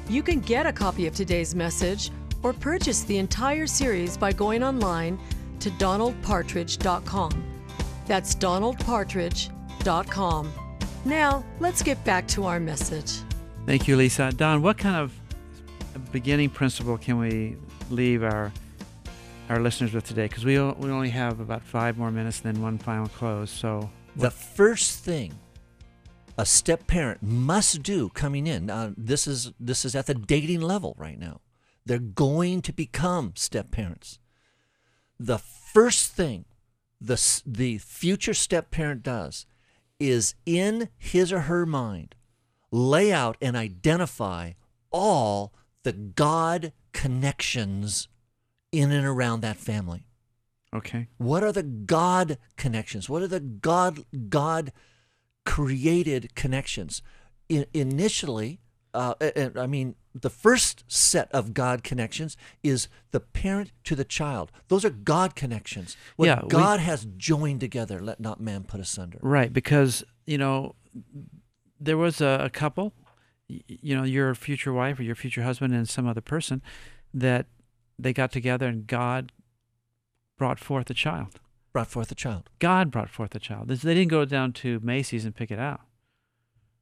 You 0.09 0.23
can 0.23 0.41
get 0.41 0.67
a 0.67 0.73
copy 0.73 1.07
of 1.07 1.15
today's 1.15 1.55
message 1.55 2.11
or 2.43 2.53
purchase 2.53 3.03
the 3.05 3.19
entire 3.19 3.67
series 3.67 4.17
by 4.17 4.33
going 4.33 4.63
online 4.63 5.19
to 5.61 5.71
donaldpartridge.com. 5.71 7.45
That's 8.07 8.35
donaldpartridge.com. 8.35 10.53
Now, 11.05 11.45
let's 11.61 11.83
get 11.83 12.03
back 12.05 12.27
to 12.29 12.45
our 12.45 12.61
message. 12.61 13.21
Thank 13.67 13.89
you, 13.89 13.97
Lisa. 13.97 14.33
Don, 14.33 14.63
what 14.63 14.79
kind 14.79 14.97
of 14.97 15.13
beginning 16.13 16.51
principle 16.51 16.99
can 16.99 17.19
we 17.19 17.57
leave 17.91 18.23
our 18.23 18.53
our 19.49 19.61
listeners 19.61 19.93
with 19.93 20.05
today? 20.05 20.27
Because 20.29 20.45
we 20.45 20.59
o- 20.59 20.77
we 20.79 20.91
only 20.91 21.11
have 21.11 21.41
about 21.41 21.63
five 21.63 21.99
more 21.99 22.11
minutes, 22.11 22.41
and 22.43 22.55
then 22.55 22.63
one 22.63 22.79
final 22.79 23.07
close. 23.09 23.51
So 23.51 23.91
The 24.17 24.31
first 24.31 25.05
thing 25.05 25.35
a 26.39 26.47
step 26.47 26.87
parent 26.87 27.23
must 27.23 27.83
do 27.83 28.09
coming 28.11 28.47
in. 28.47 28.71
Uh, 28.71 28.93
this 28.97 29.27
is 29.27 29.53
this 29.61 29.85
is 29.85 29.95
at 29.95 30.07
the 30.07 30.15
dating 30.15 30.61
level 30.61 30.95
right 30.99 31.19
now. 31.19 31.41
They're 31.87 31.99
going 31.99 32.63
to 32.63 32.73
become 32.73 33.33
step 33.37 33.71
parents. 33.71 34.19
The 35.23 35.39
first 35.39 36.13
thing 36.13 36.47
the 36.99 37.21
the 37.47 37.77
future 37.79 38.33
step 38.35 38.71
parent 38.71 39.03
does 39.03 39.45
is 39.99 40.35
in 40.47 40.89
his 40.97 41.31
or 41.31 41.41
her 41.41 41.67
mind 41.67 42.15
lay 42.71 43.13
out 43.13 43.37
and 43.43 43.55
identify 43.55 44.53
all 44.91 45.53
the 45.83 45.93
God 45.93 46.73
connections 46.93 48.09
in 48.73 48.91
and 48.93 49.07
around 49.07 49.43
that 49.43 49.57
family. 49.57 50.07
okay, 50.75 51.09
What 51.19 51.43
are 51.43 51.53
the 51.53 51.63
God 51.63 52.39
connections? 52.57 53.09
What 53.09 53.23
are 53.23 53.29
the 53.29 53.41
God 53.41 54.05
God 54.31 54.73
created 55.45 56.35
connections? 56.35 57.03
Initially, 57.49 58.61
uh, 58.95 59.15
and 59.21 59.59
I 59.59 59.67
mean, 59.67 59.97
the 60.15 60.31
first 60.31 60.85
set 60.89 61.31
of 61.33 61.55
God 61.55 61.85
connections 61.85 62.37
is 62.63 62.89
the 63.13 63.21
parent 63.21 63.71
to 63.85 63.95
the 63.95 64.05
child. 64.05 64.51
Those 64.69 64.85
are 64.85 64.91
God 64.91 65.37
connections. 65.37 65.97
What 66.17 66.27
Yeah, 66.27 66.41
we- 66.43 66.49
God 66.49 66.81
has 66.81 67.07
joined 67.17 67.61
together, 67.61 68.01
let 68.01 68.19
not 68.21 68.41
man 68.41 68.65
put 68.65 68.81
asunder. 68.81 69.19
right? 69.23 69.53
Because 69.53 70.03
you 70.27 70.39
know 70.39 70.75
there 71.79 71.97
was 71.97 72.21
a, 72.21 72.41
a 72.43 72.51
couple, 72.51 72.93
you 73.47 73.97
know, 73.97 74.03
your 74.05 74.35
future 74.35 74.73
wife 74.73 74.99
or 74.99 75.03
your 75.03 75.15
future 75.15 75.43
husband 75.43 75.73
and 75.75 75.89
some 75.89 76.07
other 76.07 76.21
person 76.21 76.61
that 77.15 77.47
they 77.99 78.13
got 78.13 78.31
together 78.33 78.67
and 78.67 78.87
God 78.87 79.33
brought 80.37 80.59
forth 80.59 80.91
a 80.91 80.95
child. 80.95 81.39
Brought 81.73 81.87
forth 81.89 82.11
a 82.11 82.15
child. 82.17 82.51
God 82.59 82.91
brought 82.91 83.11
forth 83.11 83.35
a 83.35 83.39
child. 83.39 83.69
They 83.69 83.95
didn't 83.95 84.09
go 84.09 84.25
down 84.25 84.53
to 84.55 84.81
Macy's 84.81 85.25
and 85.25 85.35
pick 85.35 85.51
it 85.53 85.59
out. 85.59 85.83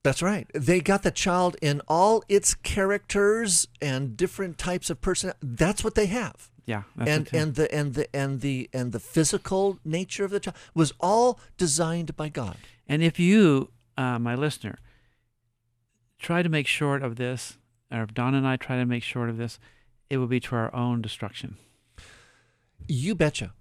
That's 0.04 0.22
right. 0.22 0.46
They 0.54 0.80
got 0.80 1.02
the 1.02 1.10
child 1.10 1.56
in 1.60 1.82
all 1.88 2.22
its 2.28 2.54
characters 2.54 3.66
and 3.82 4.16
different 4.16 4.56
types 4.58 4.90
of 4.90 5.00
person. 5.00 5.32
That's 5.42 5.82
what 5.82 5.94
they 5.94 6.06
have. 6.06 6.50
Yeah, 6.66 6.82
that's 6.96 7.10
and 7.10 7.34
and 7.34 7.54
the 7.54 7.74
and 7.74 7.94
the 7.94 8.16
and 8.16 8.40
the 8.42 8.68
and 8.74 8.92
the 8.92 9.00
physical 9.00 9.78
nature 9.84 10.24
of 10.24 10.30
the 10.30 10.38
child 10.38 10.56
was 10.74 10.92
all 11.00 11.40
designed 11.56 12.14
by 12.14 12.28
God. 12.28 12.56
And 12.86 13.02
if 13.02 13.18
you, 13.18 13.70
uh, 13.96 14.18
my 14.18 14.34
listener, 14.34 14.78
try 16.18 16.42
to 16.42 16.48
make 16.50 16.66
short 16.66 17.02
of 17.02 17.16
this, 17.16 17.56
or 17.90 18.02
if 18.02 18.12
Don 18.12 18.34
and 18.34 18.46
I 18.46 18.56
try 18.56 18.76
to 18.76 18.84
make 18.84 19.02
short 19.02 19.30
of 19.30 19.38
this, 19.38 19.58
it 20.10 20.18
will 20.18 20.26
be 20.26 20.40
to 20.40 20.56
our 20.56 20.74
own 20.74 21.00
destruction. 21.00 21.56
You 22.86 23.14
betcha. 23.14 23.54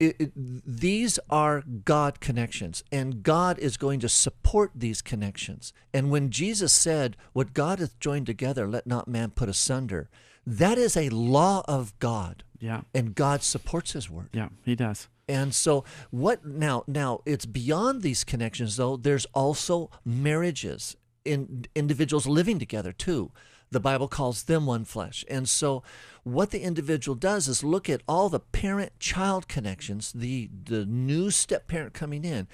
It, 0.00 0.16
it, 0.18 0.32
these 0.34 1.18
are 1.30 1.62
God 1.84 2.20
connections, 2.20 2.82
and 2.90 3.22
God 3.22 3.58
is 3.58 3.76
going 3.76 4.00
to 4.00 4.08
support 4.08 4.72
these 4.74 5.00
connections. 5.00 5.72
And 5.92 6.10
when 6.10 6.30
Jesus 6.30 6.72
said, 6.72 7.16
What 7.32 7.54
God 7.54 7.78
hath 7.78 7.98
joined 8.00 8.26
together, 8.26 8.66
let 8.66 8.86
not 8.86 9.06
man 9.08 9.30
put 9.30 9.48
asunder, 9.48 10.08
that 10.46 10.78
is 10.78 10.96
a 10.96 11.08
law 11.10 11.62
of 11.68 11.98
God, 12.00 12.42
Yeah, 12.58 12.82
and 12.92 13.14
God 13.14 13.42
supports 13.42 13.92
his 13.92 14.10
word. 14.10 14.30
yeah, 14.32 14.48
he 14.64 14.74
does. 14.74 15.08
And 15.26 15.54
so 15.54 15.84
what 16.10 16.44
now 16.44 16.84
now 16.86 17.20
it's 17.24 17.46
beyond 17.46 18.02
these 18.02 18.24
connections 18.24 18.76
though 18.76 18.98
there's 18.98 19.24
also 19.32 19.90
marriages 20.04 20.96
in 21.24 21.64
individuals 21.74 22.26
living 22.26 22.58
together 22.58 22.92
too. 22.92 23.30
The 23.70 23.80
Bible 23.80 24.08
calls 24.08 24.44
them 24.44 24.66
one 24.66 24.84
flesh. 24.84 25.24
And 25.28 25.48
so 25.48 25.82
what 26.22 26.50
the 26.50 26.62
individual 26.62 27.14
does 27.14 27.48
is 27.48 27.64
look 27.64 27.88
at 27.88 28.02
all 28.06 28.28
the 28.28 28.40
parent 28.40 28.98
child 28.98 29.48
connections, 29.48 30.12
the 30.12 30.50
the 30.64 30.86
new 30.86 31.30
step 31.30 31.66
parent 31.66 31.94
coming 31.94 32.24
in 32.24 32.48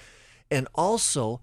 and 0.49 0.67
also 0.75 1.41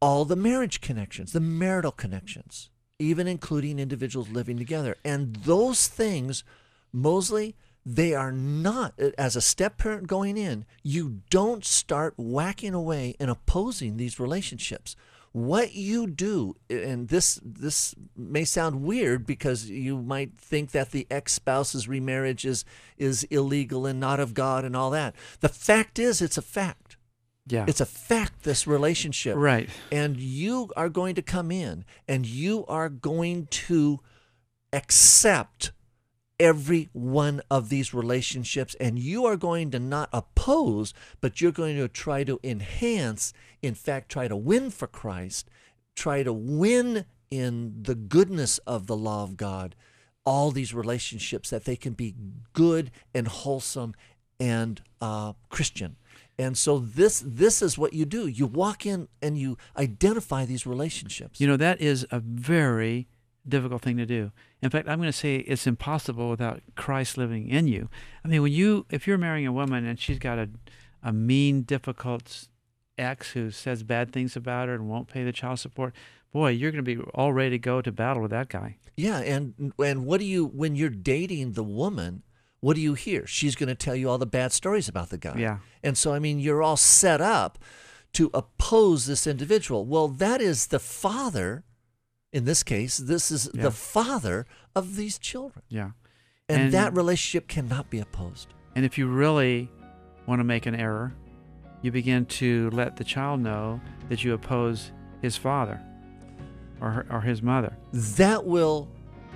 all 0.00 0.24
the 0.24 0.36
marriage 0.36 0.80
connections, 0.80 1.32
the 1.32 1.40
marital 1.40 1.92
connections, 1.92 2.70
even 2.98 3.26
including 3.26 3.78
individuals 3.78 4.28
living 4.30 4.56
together. 4.56 4.96
And 5.04 5.36
those 5.36 5.86
things 5.86 6.44
Moseley 6.92 7.56
they 7.86 8.12
are 8.12 8.32
not 8.32 8.98
as 9.16 9.34
a 9.34 9.40
step 9.40 9.78
parent 9.78 10.06
going 10.06 10.36
in 10.36 10.66
you 10.82 11.22
don't 11.30 11.64
start 11.64 12.12
whacking 12.18 12.74
away 12.74 13.14
and 13.18 13.30
opposing 13.30 13.96
these 13.96 14.20
relationships 14.20 14.94
what 15.32 15.74
you 15.74 16.06
do 16.06 16.56
and 16.70 17.08
this 17.08 17.38
this 17.44 17.94
may 18.16 18.44
sound 18.44 18.82
weird 18.82 19.26
because 19.26 19.68
you 19.70 19.98
might 19.98 20.38
think 20.38 20.70
that 20.70 20.90
the 20.90 21.06
ex-spouse's 21.10 21.86
remarriage 21.86 22.44
is 22.44 22.64
is 22.96 23.24
illegal 23.24 23.86
and 23.86 24.00
not 24.00 24.20
of 24.20 24.34
god 24.34 24.64
and 24.64 24.74
all 24.74 24.90
that. 24.90 25.14
The 25.40 25.48
fact 25.48 25.98
is 25.98 26.20
it's 26.22 26.38
a 26.38 26.42
fact. 26.42 26.96
Yeah, 27.46 27.64
it's 27.66 27.80
a 27.80 27.86
fact 27.86 28.42
this 28.42 28.66
relationship. 28.66 29.36
Right. 29.36 29.70
and 29.90 30.16
you 30.18 30.70
are 30.76 30.88
going 30.88 31.14
to 31.14 31.22
come 31.22 31.50
in 31.50 31.84
and 32.06 32.26
you 32.26 32.66
are 32.66 32.88
going 32.88 33.46
to 33.46 34.00
accept 34.72 35.72
every 36.40 36.88
one 36.92 37.40
of 37.50 37.68
these 37.68 37.92
relationships 37.92 38.76
and 38.78 38.98
you 38.98 39.26
are 39.26 39.36
going 39.36 39.70
to 39.70 39.78
not 39.78 40.08
oppose 40.12 40.94
but 41.20 41.40
you're 41.40 41.50
going 41.50 41.76
to 41.76 41.88
try 41.88 42.22
to 42.22 42.38
enhance 42.44 43.32
in 43.60 43.74
fact 43.74 44.08
try 44.08 44.28
to 44.28 44.36
win 44.36 44.70
for 44.70 44.86
Christ 44.86 45.50
try 45.96 46.22
to 46.22 46.32
win 46.32 47.04
in 47.30 47.82
the 47.82 47.94
goodness 47.94 48.58
of 48.58 48.86
the 48.86 48.96
law 48.96 49.24
of 49.24 49.36
God 49.36 49.74
all 50.28 50.50
these 50.50 50.74
relationships 50.74 51.48
that 51.48 51.64
they 51.64 51.74
can 51.74 51.94
be 51.94 52.14
good 52.52 52.90
and 53.14 53.26
wholesome 53.26 53.94
and 54.38 54.82
uh, 55.00 55.32
Christian. 55.48 55.96
And 56.38 56.56
so 56.56 56.78
this 56.78 57.22
this 57.24 57.62
is 57.62 57.78
what 57.78 57.94
you 57.94 58.04
do. 58.04 58.26
You 58.26 58.46
walk 58.46 58.86
in 58.86 59.08
and 59.20 59.38
you 59.38 59.56
identify 59.76 60.44
these 60.44 60.66
relationships. 60.66 61.40
You 61.40 61.48
know, 61.48 61.56
that 61.56 61.80
is 61.80 62.06
a 62.10 62.20
very 62.20 63.08
difficult 63.48 63.82
thing 63.82 63.96
to 63.96 64.06
do. 64.06 64.32
In 64.62 64.70
fact, 64.70 64.88
I'm 64.88 64.98
going 64.98 65.08
to 65.08 65.12
say 65.12 65.36
it's 65.36 65.66
impossible 65.66 66.30
without 66.30 66.62
Christ 66.76 67.16
living 67.16 67.48
in 67.48 67.68
you. 67.68 67.88
I 68.24 68.28
mean, 68.28 68.42
when 68.42 68.52
you, 68.52 68.86
if 68.90 69.06
you're 69.06 69.18
marrying 69.18 69.46
a 69.46 69.52
woman 69.52 69.86
and 69.86 69.98
she's 69.98 70.18
got 70.18 70.38
a, 70.38 70.48
a 71.02 71.12
mean, 71.12 71.62
difficult 71.62 72.48
ex 72.96 73.32
who 73.32 73.50
says 73.50 73.82
bad 73.82 74.12
things 74.12 74.36
about 74.36 74.68
her 74.68 74.74
and 74.74 74.88
won't 74.88 75.08
pay 75.08 75.24
the 75.24 75.32
child 75.32 75.60
support, 75.60 75.94
boy, 76.32 76.50
you're 76.50 76.70
going 76.70 76.84
to 76.84 76.96
be 76.96 77.02
all 77.14 77.32
ready 77.32 77.50
to 77.50 77.58
go 77.58 77.80
to 77.80 77.92
battle 77.92 78.22
with 78.22 78.30
that 78.30 78.48
guy. 78.48 78.76
Yeah, 78.96 79.18
and 79.18 79.72
and 79.78 80.04
what 80.04 80.18
do 80.18 80.26
you 80.26 80.44
when 80.46 80.74
you're 80.74 80.90
dating 80.90 81.52
the 81.52 81.62
woman? 81.62 82.22
What 82.60 82.74
do 82.74 82.80
you 82.80 82.94
hear? 82.94 83.24
She's 83.26 83.54
going 83.54 83.68
to 83.68 83.76
tell 83.76 83.94
you 83.94 84.10
all 84.10 84.18
the 84.18 84.26
bad 84.26 84.50
stories 84.50 84.88
about 84.88 85.10
the 85.10 85.18
guy. 85.18 85.36
Yeah. 85.38 85.58
And 85.84 85.96
so 85.96 86.12
I 86.12 86.18
mean, 86.18 86.40
you're 86.40 86.62
all 86.62 86.76
set 86.76 87.20
up 87.20 87.58
to 88.14 88.30
oppose 88.34 89.06
this 89.06 89.26
individual. 89.26 89.86
Well, 89.86 90.08
that 90.08 90.40
is 90.40 90.68
the 90.68 90.80
father. 90.80 91.64
In 92.32 92.44
this 92.44 92.62
case, 92.62 92.98
this 92.98 93.30
is 93.30 93.50
Yeah. 93.54 93.62
the 93.64 93.70
father 93.70 94.46
of 94.74 94.96
these 94.96 95.18
children, 95.18 95.62
Yeah. 95.68 95.90
and, 96.48 96.62
And- 96.64 96.72
that 96.72 96.94
relationship 96.94 97.48
cannot 97.48 97.88
be 97.90 97.98
opposed. 98.00 98.48
And 98.76 98.84
if 98.84 98.98
you 98.98 99.06
really 99.08 99.70
want 100.26 100.40
to 100.40 100.44
make 100.44 100.66
an 100.66 100.74
error, 100.74 101.14
you 101.82 101.90
begin 101.90 102.26
to 102.26 102.68
let 102.70 102.96
the 102.96 103.04
child 103.04 103.40
know 103.40 103.80
that 104.08 104.24
you 104.24 104.34
oppose 104.34 104.92
his 105.22 105.36
father 105.36 105.80
or, 106.80 106.90
her, 106.90 107.06
or 107.10 107.20
his 107.22 107.42
mother. 107.42 107.76
That 107.92 108.44
will 108.44 108.88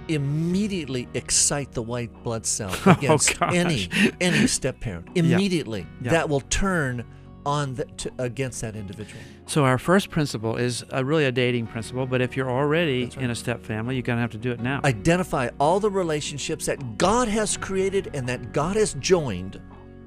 immediately 0.08 1.08
excite 1.14 1.72
the 1.72 1.82
white 1.82 2.10
blood 2.22 2.44
cell 2.44 2.74
Oh, 2.86 2.90
against 2.90 3.38
gosh. 3.38 3.54
any 3.54 3.88
any 4.20 4.46
step 4.48 4.80
parent. 4.80 5.08
Immediately, 5.14 5.86
Yeah. 6.02 6.10
that 6.10 6.28
will 6.28 6.40
turn 6.42 7.04
on 7.44 7.74
the, 7.74 7.84
to, 7.84 8.12
against 8.18 8.60
that 8.60 8.76
individual. 8.76 9.20
So 9.46 9.64
our 9.64 9.78
first 9.78 10.10
principle 10.10 10.56
is 10.56 10.84
a, 10.90 11.04
really 11.04 11.24
a 11.24 11.32
dating 11.32 11.66
principle, 11.66 12.06
but 12.06 12.20
if 12.20 12.36
you're 12.36 12.50
already 12.50 13.04
right. 13.04 13.16
in 13.18 13.30
a 13.30 13.34
step 13.34 13.64
family, 13.64 13.96
you're 13.96 14.02
going 14.02 14.16
to 14.18 14.20
have 14.22 14.30
to 14.32 14.38
do 14.38 14.50
it 14.52 14.60
now. 14.60 14.80
Identify 14.84 15.50
all 15.58 15.80
the 15.80 15.90
relationships 15.90 16.66
that 16.66 16.98
God 16.98 17.28
has 17.28 17.56
created 17.56 18.10
and 18.14 18.28
that 18.28 18.52
God 18.52 18.76
has 18.76 18.94
joined. 18.94 19.60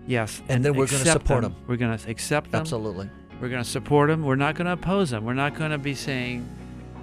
yes. 0.08 0.42
and 0.50 0.64
then 0.64 0.74
we're 0.74 0.86
gonna 0.88 1.02
accept 1.02 1.22
support 1.28 1.42
them. 1.44 1.56
We're 1.68 1.78
going 1.78 1.98
to 1.98 2.10
accept 2.10 2.52
them. 2.52 2.62
Absolutely. 2.62 3.10
We're 3.42 3.50
going 3.50 3.64
to 3.64 3.70
support 3.70 4.10
them. 4.10 4.24
We're 4.24 4.36
not 4.36 4.56
going 4.56 4.66
to 4.68 4.74
oppose 4.74 5.10
them. 5.10 5.26
We're 5.26 5.34
not 5.34 5.56
going 5.56 5.72
to 5.72 5.78
be 5.78 5.94
saying, 5.94 6.48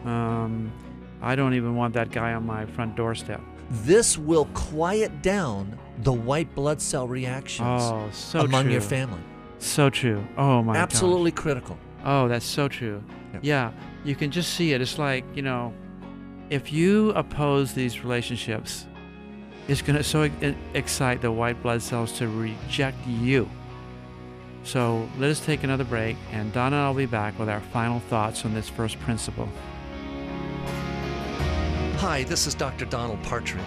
um, 0.05 0.73
I 1.21 1.37
don't 1.37 1.55
even 1.55 1.77
want 1.77 1.95
that 1.95 2.11
guy 2.11 2.33
on 2.33 2.47
my 2.47 2.65
front 2.67 2.97
doorstep. 2.97 3.41
This 3.71 4.19
will 4.19 4.47
quiet 4.55 5.23
down 5.23 5.79
the 6.03 6.13
white 6.13 6.53
blood 6.55 6.81
cell 6.81 7.07
reactions 7.07 7.83
Oh, 7.83 8.09
so 8.13 8.41
among 8.41 8.65
true. 8.65 8.73
your 8.73 8.81
family. 8.81 9.21
So 9.63 9.89
true. 9.91 10.27
Oh 10.37 10.63
my 10.63 10.75
gosh. 10.75 10.83
Absolutely 10.83 11.31
critical. 11.31 11.79
Oh, 12.05 12.27
that's 12.27 12.45
so 12.45 12.69
true. 12.69 13.03
Yep. 13.33 13.43
Yeah, 13.45 13.73
you 14.05 14.17
can 14.17 14.31
just 14.31 14.55
see 14.55 14.73
it. 14.73 14.81
It's 14.81 14.99
like, 14.99 15.25
you 15.35 15.43
know, 15.43 15.73
if 16.51 16.73
you 16.73 17.11
oppose 17.11 17.73
these 17.73 18.03
relationships, 18.03 18.87
it's 19.69 19.81
going 19.81 19.97
to 19.97 20.03
so 20.03 20.29
excite 20.75 21.23
the 21.23 21.31
white 21.31 21.63
blood 21.63 21.81
cells 21.81 22.13
to 22.19 22.27
reject 22.29 23.07
you. 23.07 23.49
So 24.65 25.09
let 25.19 25.31
us 25.31 25.39
take 25.45 25.63
another 25.63 25.85
break, 25.85 26.17
and 26.33 26.53
Donna 26.53 26.77
and 26.77 26.85
I 26.85 26.89
will 26.89 26.97
be 26.97 27.07
back 27.07 27.39
with 27.39 27.49
our 27.49 27.61
final 27.73 28.01
thoughts 28.01 28.45
on 28.45 28.55
this 28.55 28.69
first 28.69 28.99
principle. 29.01 29.49
Hi, 31.99 32.25
this 32.25 32.49
is 32.49 32.55
Dr. 32.55 32.85
Donald 32.85 33.23
Partridge. 33.23 33.65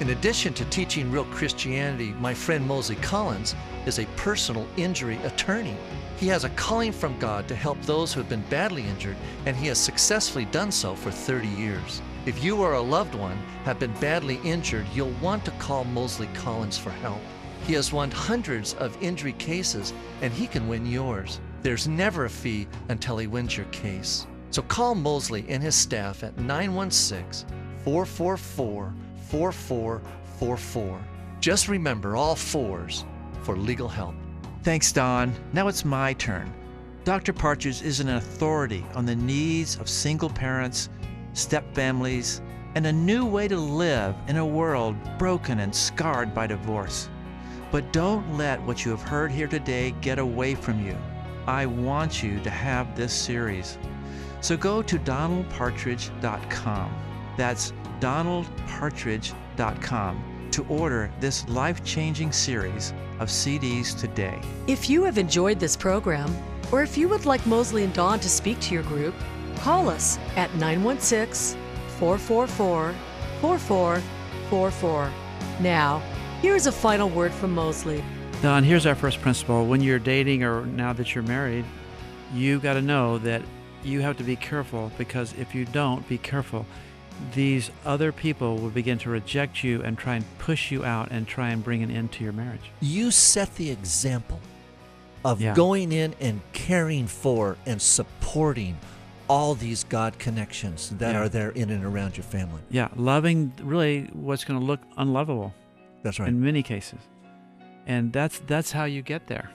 In 0.00 0.10
addition 0.10 0.54
to 0.54 0.64
teaching 0.66 1.12
real 1.12 1.24
Christianity, 1.26 2.12
my 2.20 2.32
friend 2.34 2.66
Moseley 2.66 2.96
Collins 2.96 3.54
is 3.86 3.98
a 3.98 4.06
personal 4.16 4.66
injury 4.76 5.16
attorney. 5.22 5.76
He 6.18 6.26
has 6.28 6.44
a 6.44 6.50
calling 6.50 6.92
from 6.92 7.18
God 7.18 7.46
to 7.48 7.54
help 7.54 7.80
those 7.82 8.12
who 8.12 8.20
have 8.20 8.28
been 8.28 8.44
badly 8.50 8.82
injured, 8.82 9.16
and 9.46 9.56
he 9.56 9.68
has 9.68 9.78
successfully 9.78 10.44
done 10.46 10.72
so 10.72 10.94
for 10.94 11.10
30 11.10 11.48
years. 11.48 12.02
If 12.26 12.42
you 12.42 12.56
or 12.56 12.74
a 12.74 12.80
loved 12.80 13.14
one 13.14 13.36
have 13.64 13.78
been 13.78 13.92
badly 14.00 14.40
injured, 14.42 14.86
you'll 14.92 15.14
want 15.22 15.44
to 15.44 15.50
call 15.52 15.84
Moseley 15.84 16.28
Collins 16.34 16.76
for 16.76 16.90
help. 16.90 17.20
He 17.66 17.74
has 17.74 17.92
won 17.92 18.10
hundreds 18.10 18.74
of 18.74 19.00
injury 19.02 19.34
cases, 19.34 19.92
and 20.22 20.32
he 20.32 20.46
can 20.46 20.68
win 20.68 20.86
yours. 20.86 21.40
There's 21.62 21.86
never 21.86 22.24
a 22.24 22.30
fee 22.30 22.66
until 22.88 23.18
he 23.18 23.26
wins 23.26 23.56
your 23.56 23.66
case. 23.66 24.26
So 24.50 24.62
call 24.62 24.94
Moseley 24.94 25.44
and 25.48 25.62
his 25.62 25.74
staff 25.74 26.22
at 26.24 26.36
916 26.38 27.48
444 27.84 28.94
4444. 29.28 31.00
Just 31.40 31.68
remember 31.68 32.16
all 32.16 32.34
fours 32.34 33.04
for 33.46 33.56
legal 33.56 33.88
help. 33.88 34.14
Thanks, 34.64 34.90
Don. 34.90 35.32
Now 35.52 35.68
it's 35.68 35.84
my 35.84 36.14
turn. 36.14 36.52
Dr. 37.04 37.32
Partridge 37.32 37.82
is 37.82 38.00
an 38.00 38.08
authority 38.08 38.84
on 38.96 39.06
the 39.06 39.14
needs 39.14 39.76
of 39.76 39.88
single 39.88 40.28
parents, 40.28 40.88
step 41.32 41.72
families, 41.72 42.42
and 42.74 42.88
a 42.88 42.92
new 42.92 43.24
way 43.24 43.46
to 43.46 43.56
live 43.56 44.16
in 44.26 44.38
a 44.38 44.44
world 44.44 44.96
broken 45.16 45.60
and 45.60 45.72
scarred 45.72 46.34
by 46.34 46.48
divorce. 46.48 47.08
But 47.70 47.92
don't 47.92 48.36
let 48.36 48.60
what 48.62 48.84
you 48.84 48.90
have 48.90 49.02
heard 49.02 49.30
here 49.30 49.46
today 49.46 49.92
get 50.00 50.18
away 50.18 50.56
from 50.56 50.84
you. 50.84 50.98
I 51.46 51.66
want 51.66 52.24
you 52.24 52.40
to 52.40 52.50
have 52.50 52.96
this 52.96 53.12
series. 53.12 53.78
So 54.40 54.56
go 54.56 54.82
to 54.82 54.98
donaldpartridge.com. 54.98 56.90
That's 57.36 57.72
donaldpartridge.com 58.00 60.35
to 60.52 60.64
order 60.68 61.10
this 61.20 61.48
life 61.48 61.84
changing 61.84 62.32
series 62.32 62.92
of 63.18 63.28
CDs 63.28 63.98
today. 63.98 64.40
If 64.66 64.90
you 64.90 65.04
have 65.04 65.18
enjoyed 65.18 65.58
this 65.58 65.76
program, 65.76 66.34
or 66.72 66.82
if 66.82 66.98
you 66.98 67.08
would 67.08 67.26
like 67.26 67.46
Moseley 67.46 67.84
and 67.84 67.92
Don 67.92 68.20
to 68.20 68.28
speak 68.28 68.60
to 68.60 68.74
your 68.74 68.82
group, 68.84 69.14
call 69.56 69.88
us 69.88 70.18
at 70.36 70.54
916 70.56 71.58
444 71.98 72.94
4444. 73.40 75.12
Now, 75.60 75.98
here's 76.42 76.66
a 76.66 76.72
final 76.72 77.08
word 77.08 77.32
from 77.32 77.54
Moseley. 77.54 78.02
Don, 78.42 78.64
here's 78.64 78.86
our 78.86 78.94
first 78.94 79.20
principle. 79.20 79.66
When 79.66 79.80
you're 79.80 79.98
dating 79.98 80.42
or 80.42 80.66
now 80.66 80.92
that 80.92 81.14
you're 81.14 81.24
married, 81.24 81.64
you 82.34 82.60
got 82.60 82.74
to 82.74 82.82
know 82.82 83.18
that 83.18 83.42
you 83.82 84.00
have 84.00 84.16
to 84.18 84.24
be 84.24 84.36
careful 84.36 84.92
because 84.98 85.32
if 85.34 85.54
you 85.54 85.64
don't, 85.64 86.06
be 86.08 86.18
careful. 86.18 86.66
These 87.34 87.70
other 87.84 88.12
people 88.12 88.56
will 88.58 88.70
begin 88.70 88.98
to 88.98 89.10
reject 89.10 89.62
you 89.64 89.82
and 89.82 89.96
try 89.98 90.16
and 90.16 90.24
push 90.38 90.70
you 90.70 90.84
out 90.84 91.10
and 91.10 91.26
try 91.26 91.50
and 91.50 91.62
bring 91.64 91.82
an 91.82 91.90
end 91.90 92.12
to 92.12 92.24
your 92.24 92.32
marriage. 92.32 92.70
You 92.80 93.10
set 93.10 93.54
the 93.56 93.70
example 93.70 94.40
of 95.24 95.40
Yeah. 95.40 95.54
going 95.54 95.92
in 95.92 96.14
and 96.20 96.40
caring 96.52 97.06
for 97.06 97.56
and 97.66 97.80
supporting 97.82 98.76
all 99.28 99.54
these 99.54 99.82
God 99.84 100.18
connections 100.18 100.90
that 100.98 101.12
Yeah. 101.14 101.20
are 101.22 101.28
there 101.28 101.50
in 101.50 101.70
and 101.70 101.84
around 101.84 102.16
your 102.16 102.24
family. 102.24 102.60
Yeah, 102.70 102.88
loving 102.94 103.52
really 103.60 104.08
what's 104.12 104.44
going 104.44 104.60
to 104.60 104.64
look 104.64 104.80
unlovable 104.96 105.52
That's 106.02 106.20
right. 106.20 106.28
in 106.28 106.40
many 106.40 106.62
cases. 106.62 107.00
And 107.86 108.12
that's 108.12 108.38
that's 108.46 108.70
how 108.72 108.84
you 108.84 109.02
get 109.02 109.26
there. 109.26 109.50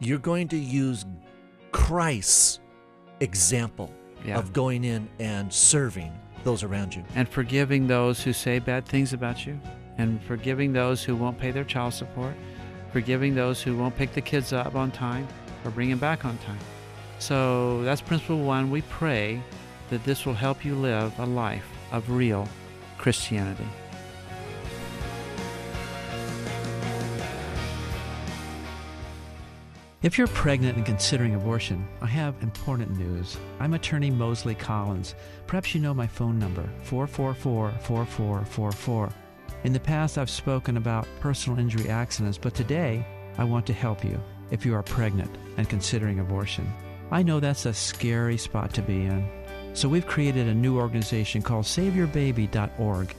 You're 0.00 0.18
going 0.18 0.48
to 0.48 0.58
use 0.58 1.06
Christ's 1.72 2.58
example 3.20 3.90
Yeah. 4.26 4.38
of 4.38 4.52
going 4.52 4.84
in 4.84 5.08
and 5.18 5.52
serving 5.52 6.12
those 6.44 6.62
around 6.62 6.94
you. 6.94 7.02
and 7.14 7.28
forgiving 7.28 7.86
those 7.86 8.22
who 8.22 8.32
say 8.32 8.58
bad 8.58 8.86
things 8.86 9.12
about 9.12 9.46
you, 9.46 9.58
and 9.98 10.22
forgiving 10.22 10.72
those 10.72 11.02
who 11.02 11.16
won't 11.16 11.38
pay 11.38 11.50
their 11.50 11.64
child 11.64 11.94
support, 11.94 12.34
forgiving 12.92 13.34
those 13.34 13.62
who 13.62 13.76
won't 13.76 13.96
pick 13.96 14.12
the 14.12 14.20
kids 14.20 14.52
up 14.52 14.74
on 14.74 14.90
time 14.90 15.26
or 15.64 15.70
bring 15.70 15.90
them 15.90 15.98
back 15.98 16.24
on 16.24 16.36
time. 16.38 16.58
So 17.18 17.82
that's 17.82 18.00
principle 18.00 18.42
one. 18.42 18.70
We 18.70 18.82
pray 18.82 19.42
that 19.90 20.04
this 20.04 20.26
will 20.26 20.34
help 20.34 20.64
you 20.64 20.74
live 20.74 21.18
a 21.18 21.26
life 21.26 21.66
of 21.92 22.10
real 22.10 22.48
Christianity. 22.98 23.66
If 30.04 30.18
you're 30.18 30.26
pregnant 30.26 30.76
and 30.76 30.84
considering 30.84 31.34
abortion, 31.34 31.88
I 32.02 32.06
have 32.08 32.42
important 32.42 32.98
news. 32.98 33.38
I'm 33.58 33.72
attorney 33.72 34.10
Moseley 34.10 34.54
Collins. 34.54 35.14
Perhaps 35.46 35.74
you 35.74 35.80
know 35.80 35.94
my 35.94 36.06
phone 36.06 36.38
number, 36.38 36.68
444 36.82 37.72
4444. 37.80 39.08
In 39.64 39.72
the 39.72 39.80
past, 39.80 40.18
I've 40.18 40.28
spoken 40.28 40.76
about 40.76 41.08
personal 41.20 41.58
injury 41.58 41.88
accidents, 41.88 42.36
but 42.36 42.54
today 42.54 43.02
I 43.38 43.44
want 43.44 43.64
to 43.64 43.72
help 43.72 44.04
you 44.04 44.20
if 44.50 44.66
you 44.66 44.74
are 44.74 44.82
pregnant 44.82 45.34
and 45.56 45.70
considering 45.70 46.20
abortion. 46.20 46.70
I 47.10 47.22
know 47.22 47.40
that's 47.40 47.64
a 47.64 47.72
scary 47.72 48.36
spot 48.36 48.74
to 48.74 48.82
be 48.82 49.06
in. 49.06 49.26
So 49.72 49.88
we've 49.88 50.06
created 50.06 50.48
a 50.48 50.54
new 50.54 50.76
organization 50.78 51.40
called 51.40 51.64
SaveYourBaby.org. 51.64 53.16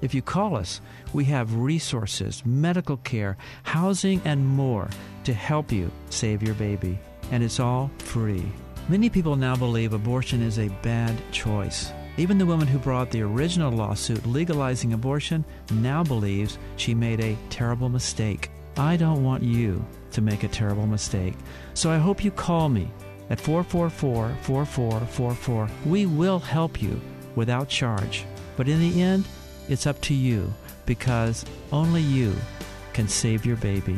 If 0.00 0.14
you 0.14 0.22
call 0.22 0.56
us, 0.56 0.80
we 1.12 1.24
have 1.26 1.56
resources, 1.56 2.42
medical 2.44 2.96
care, 2.98 3.36
housing, 3.62 4.20
and 4.24 4.46
more 4.46 4.88
to 5.24 5.32
help 5.32 5.72
you 5.72 5.90
save 6.10 6.42
your 6.42 6.54
baby. 6.54 6.98
And 7.30 7.42
it's 7.42 7.60
all 7.60 7.90
free. 7.98 8.44
Many 8.88 9.08
people 9.08 9.36
now 9.36 9.56
believe 9.56 9.92
abortion 9.94 10.42
is 10.42 10.58
a 10.58 10.68
bad 10.82 11.16
choice. 11.32 11.90
Even 12.16 12.38
the 12.38 12.46
woman 12.46 12.68
who 12.68 12.78
brought 12.78 13.10
the 13.10 13.22
original 13.22 13.72
lawsuit 13.72 14.24
legalizing 14.26 14.92
abortion 14.92 15.44
now 15.72 16.04
believes 16.04 16.58
she 16.76 16.94
made 16.94 17.20
a 17.20 17.36
terrible 17.50 17.88
mistake. 17.88 18.50
I 18.76 18.96
don't 18.96 19.24
want 19.24 19.42
you 19.42 19.84
to 20.12 20.20
make 20.20 20.42
a 20.42 20.48
terrible 20.48 20.86
mistake. 20.86 21.34
So 21.74 21.90
I 21.90 21.98
hope 21.98 22.22
you 22.22 22.30
call 22.30 22.68
me 22.68 22.90
at 23.30 23.40
444 23.40 24.36
4444. 24.42 25.68
We 25.86 26.06
will 26.06 26.38
help 26.38 26.80
you 26.82 27.00
without 27.34 27.68
charge. 27.68 28.26
But 28.56 28.68
in 28.68 28.80
the 28.80 29.02
end, 29.02 29.26
it's 29.68 29.86
up 29.86 30.00
to 30.02 30.14
you 30.14 30.52
because 30.86 31.44
only 31.72 32.02
you 32.02 32.34
can 32.92 33.08
save 33.08 33.44
your 33.46 33.56
baby. 33.56 33.96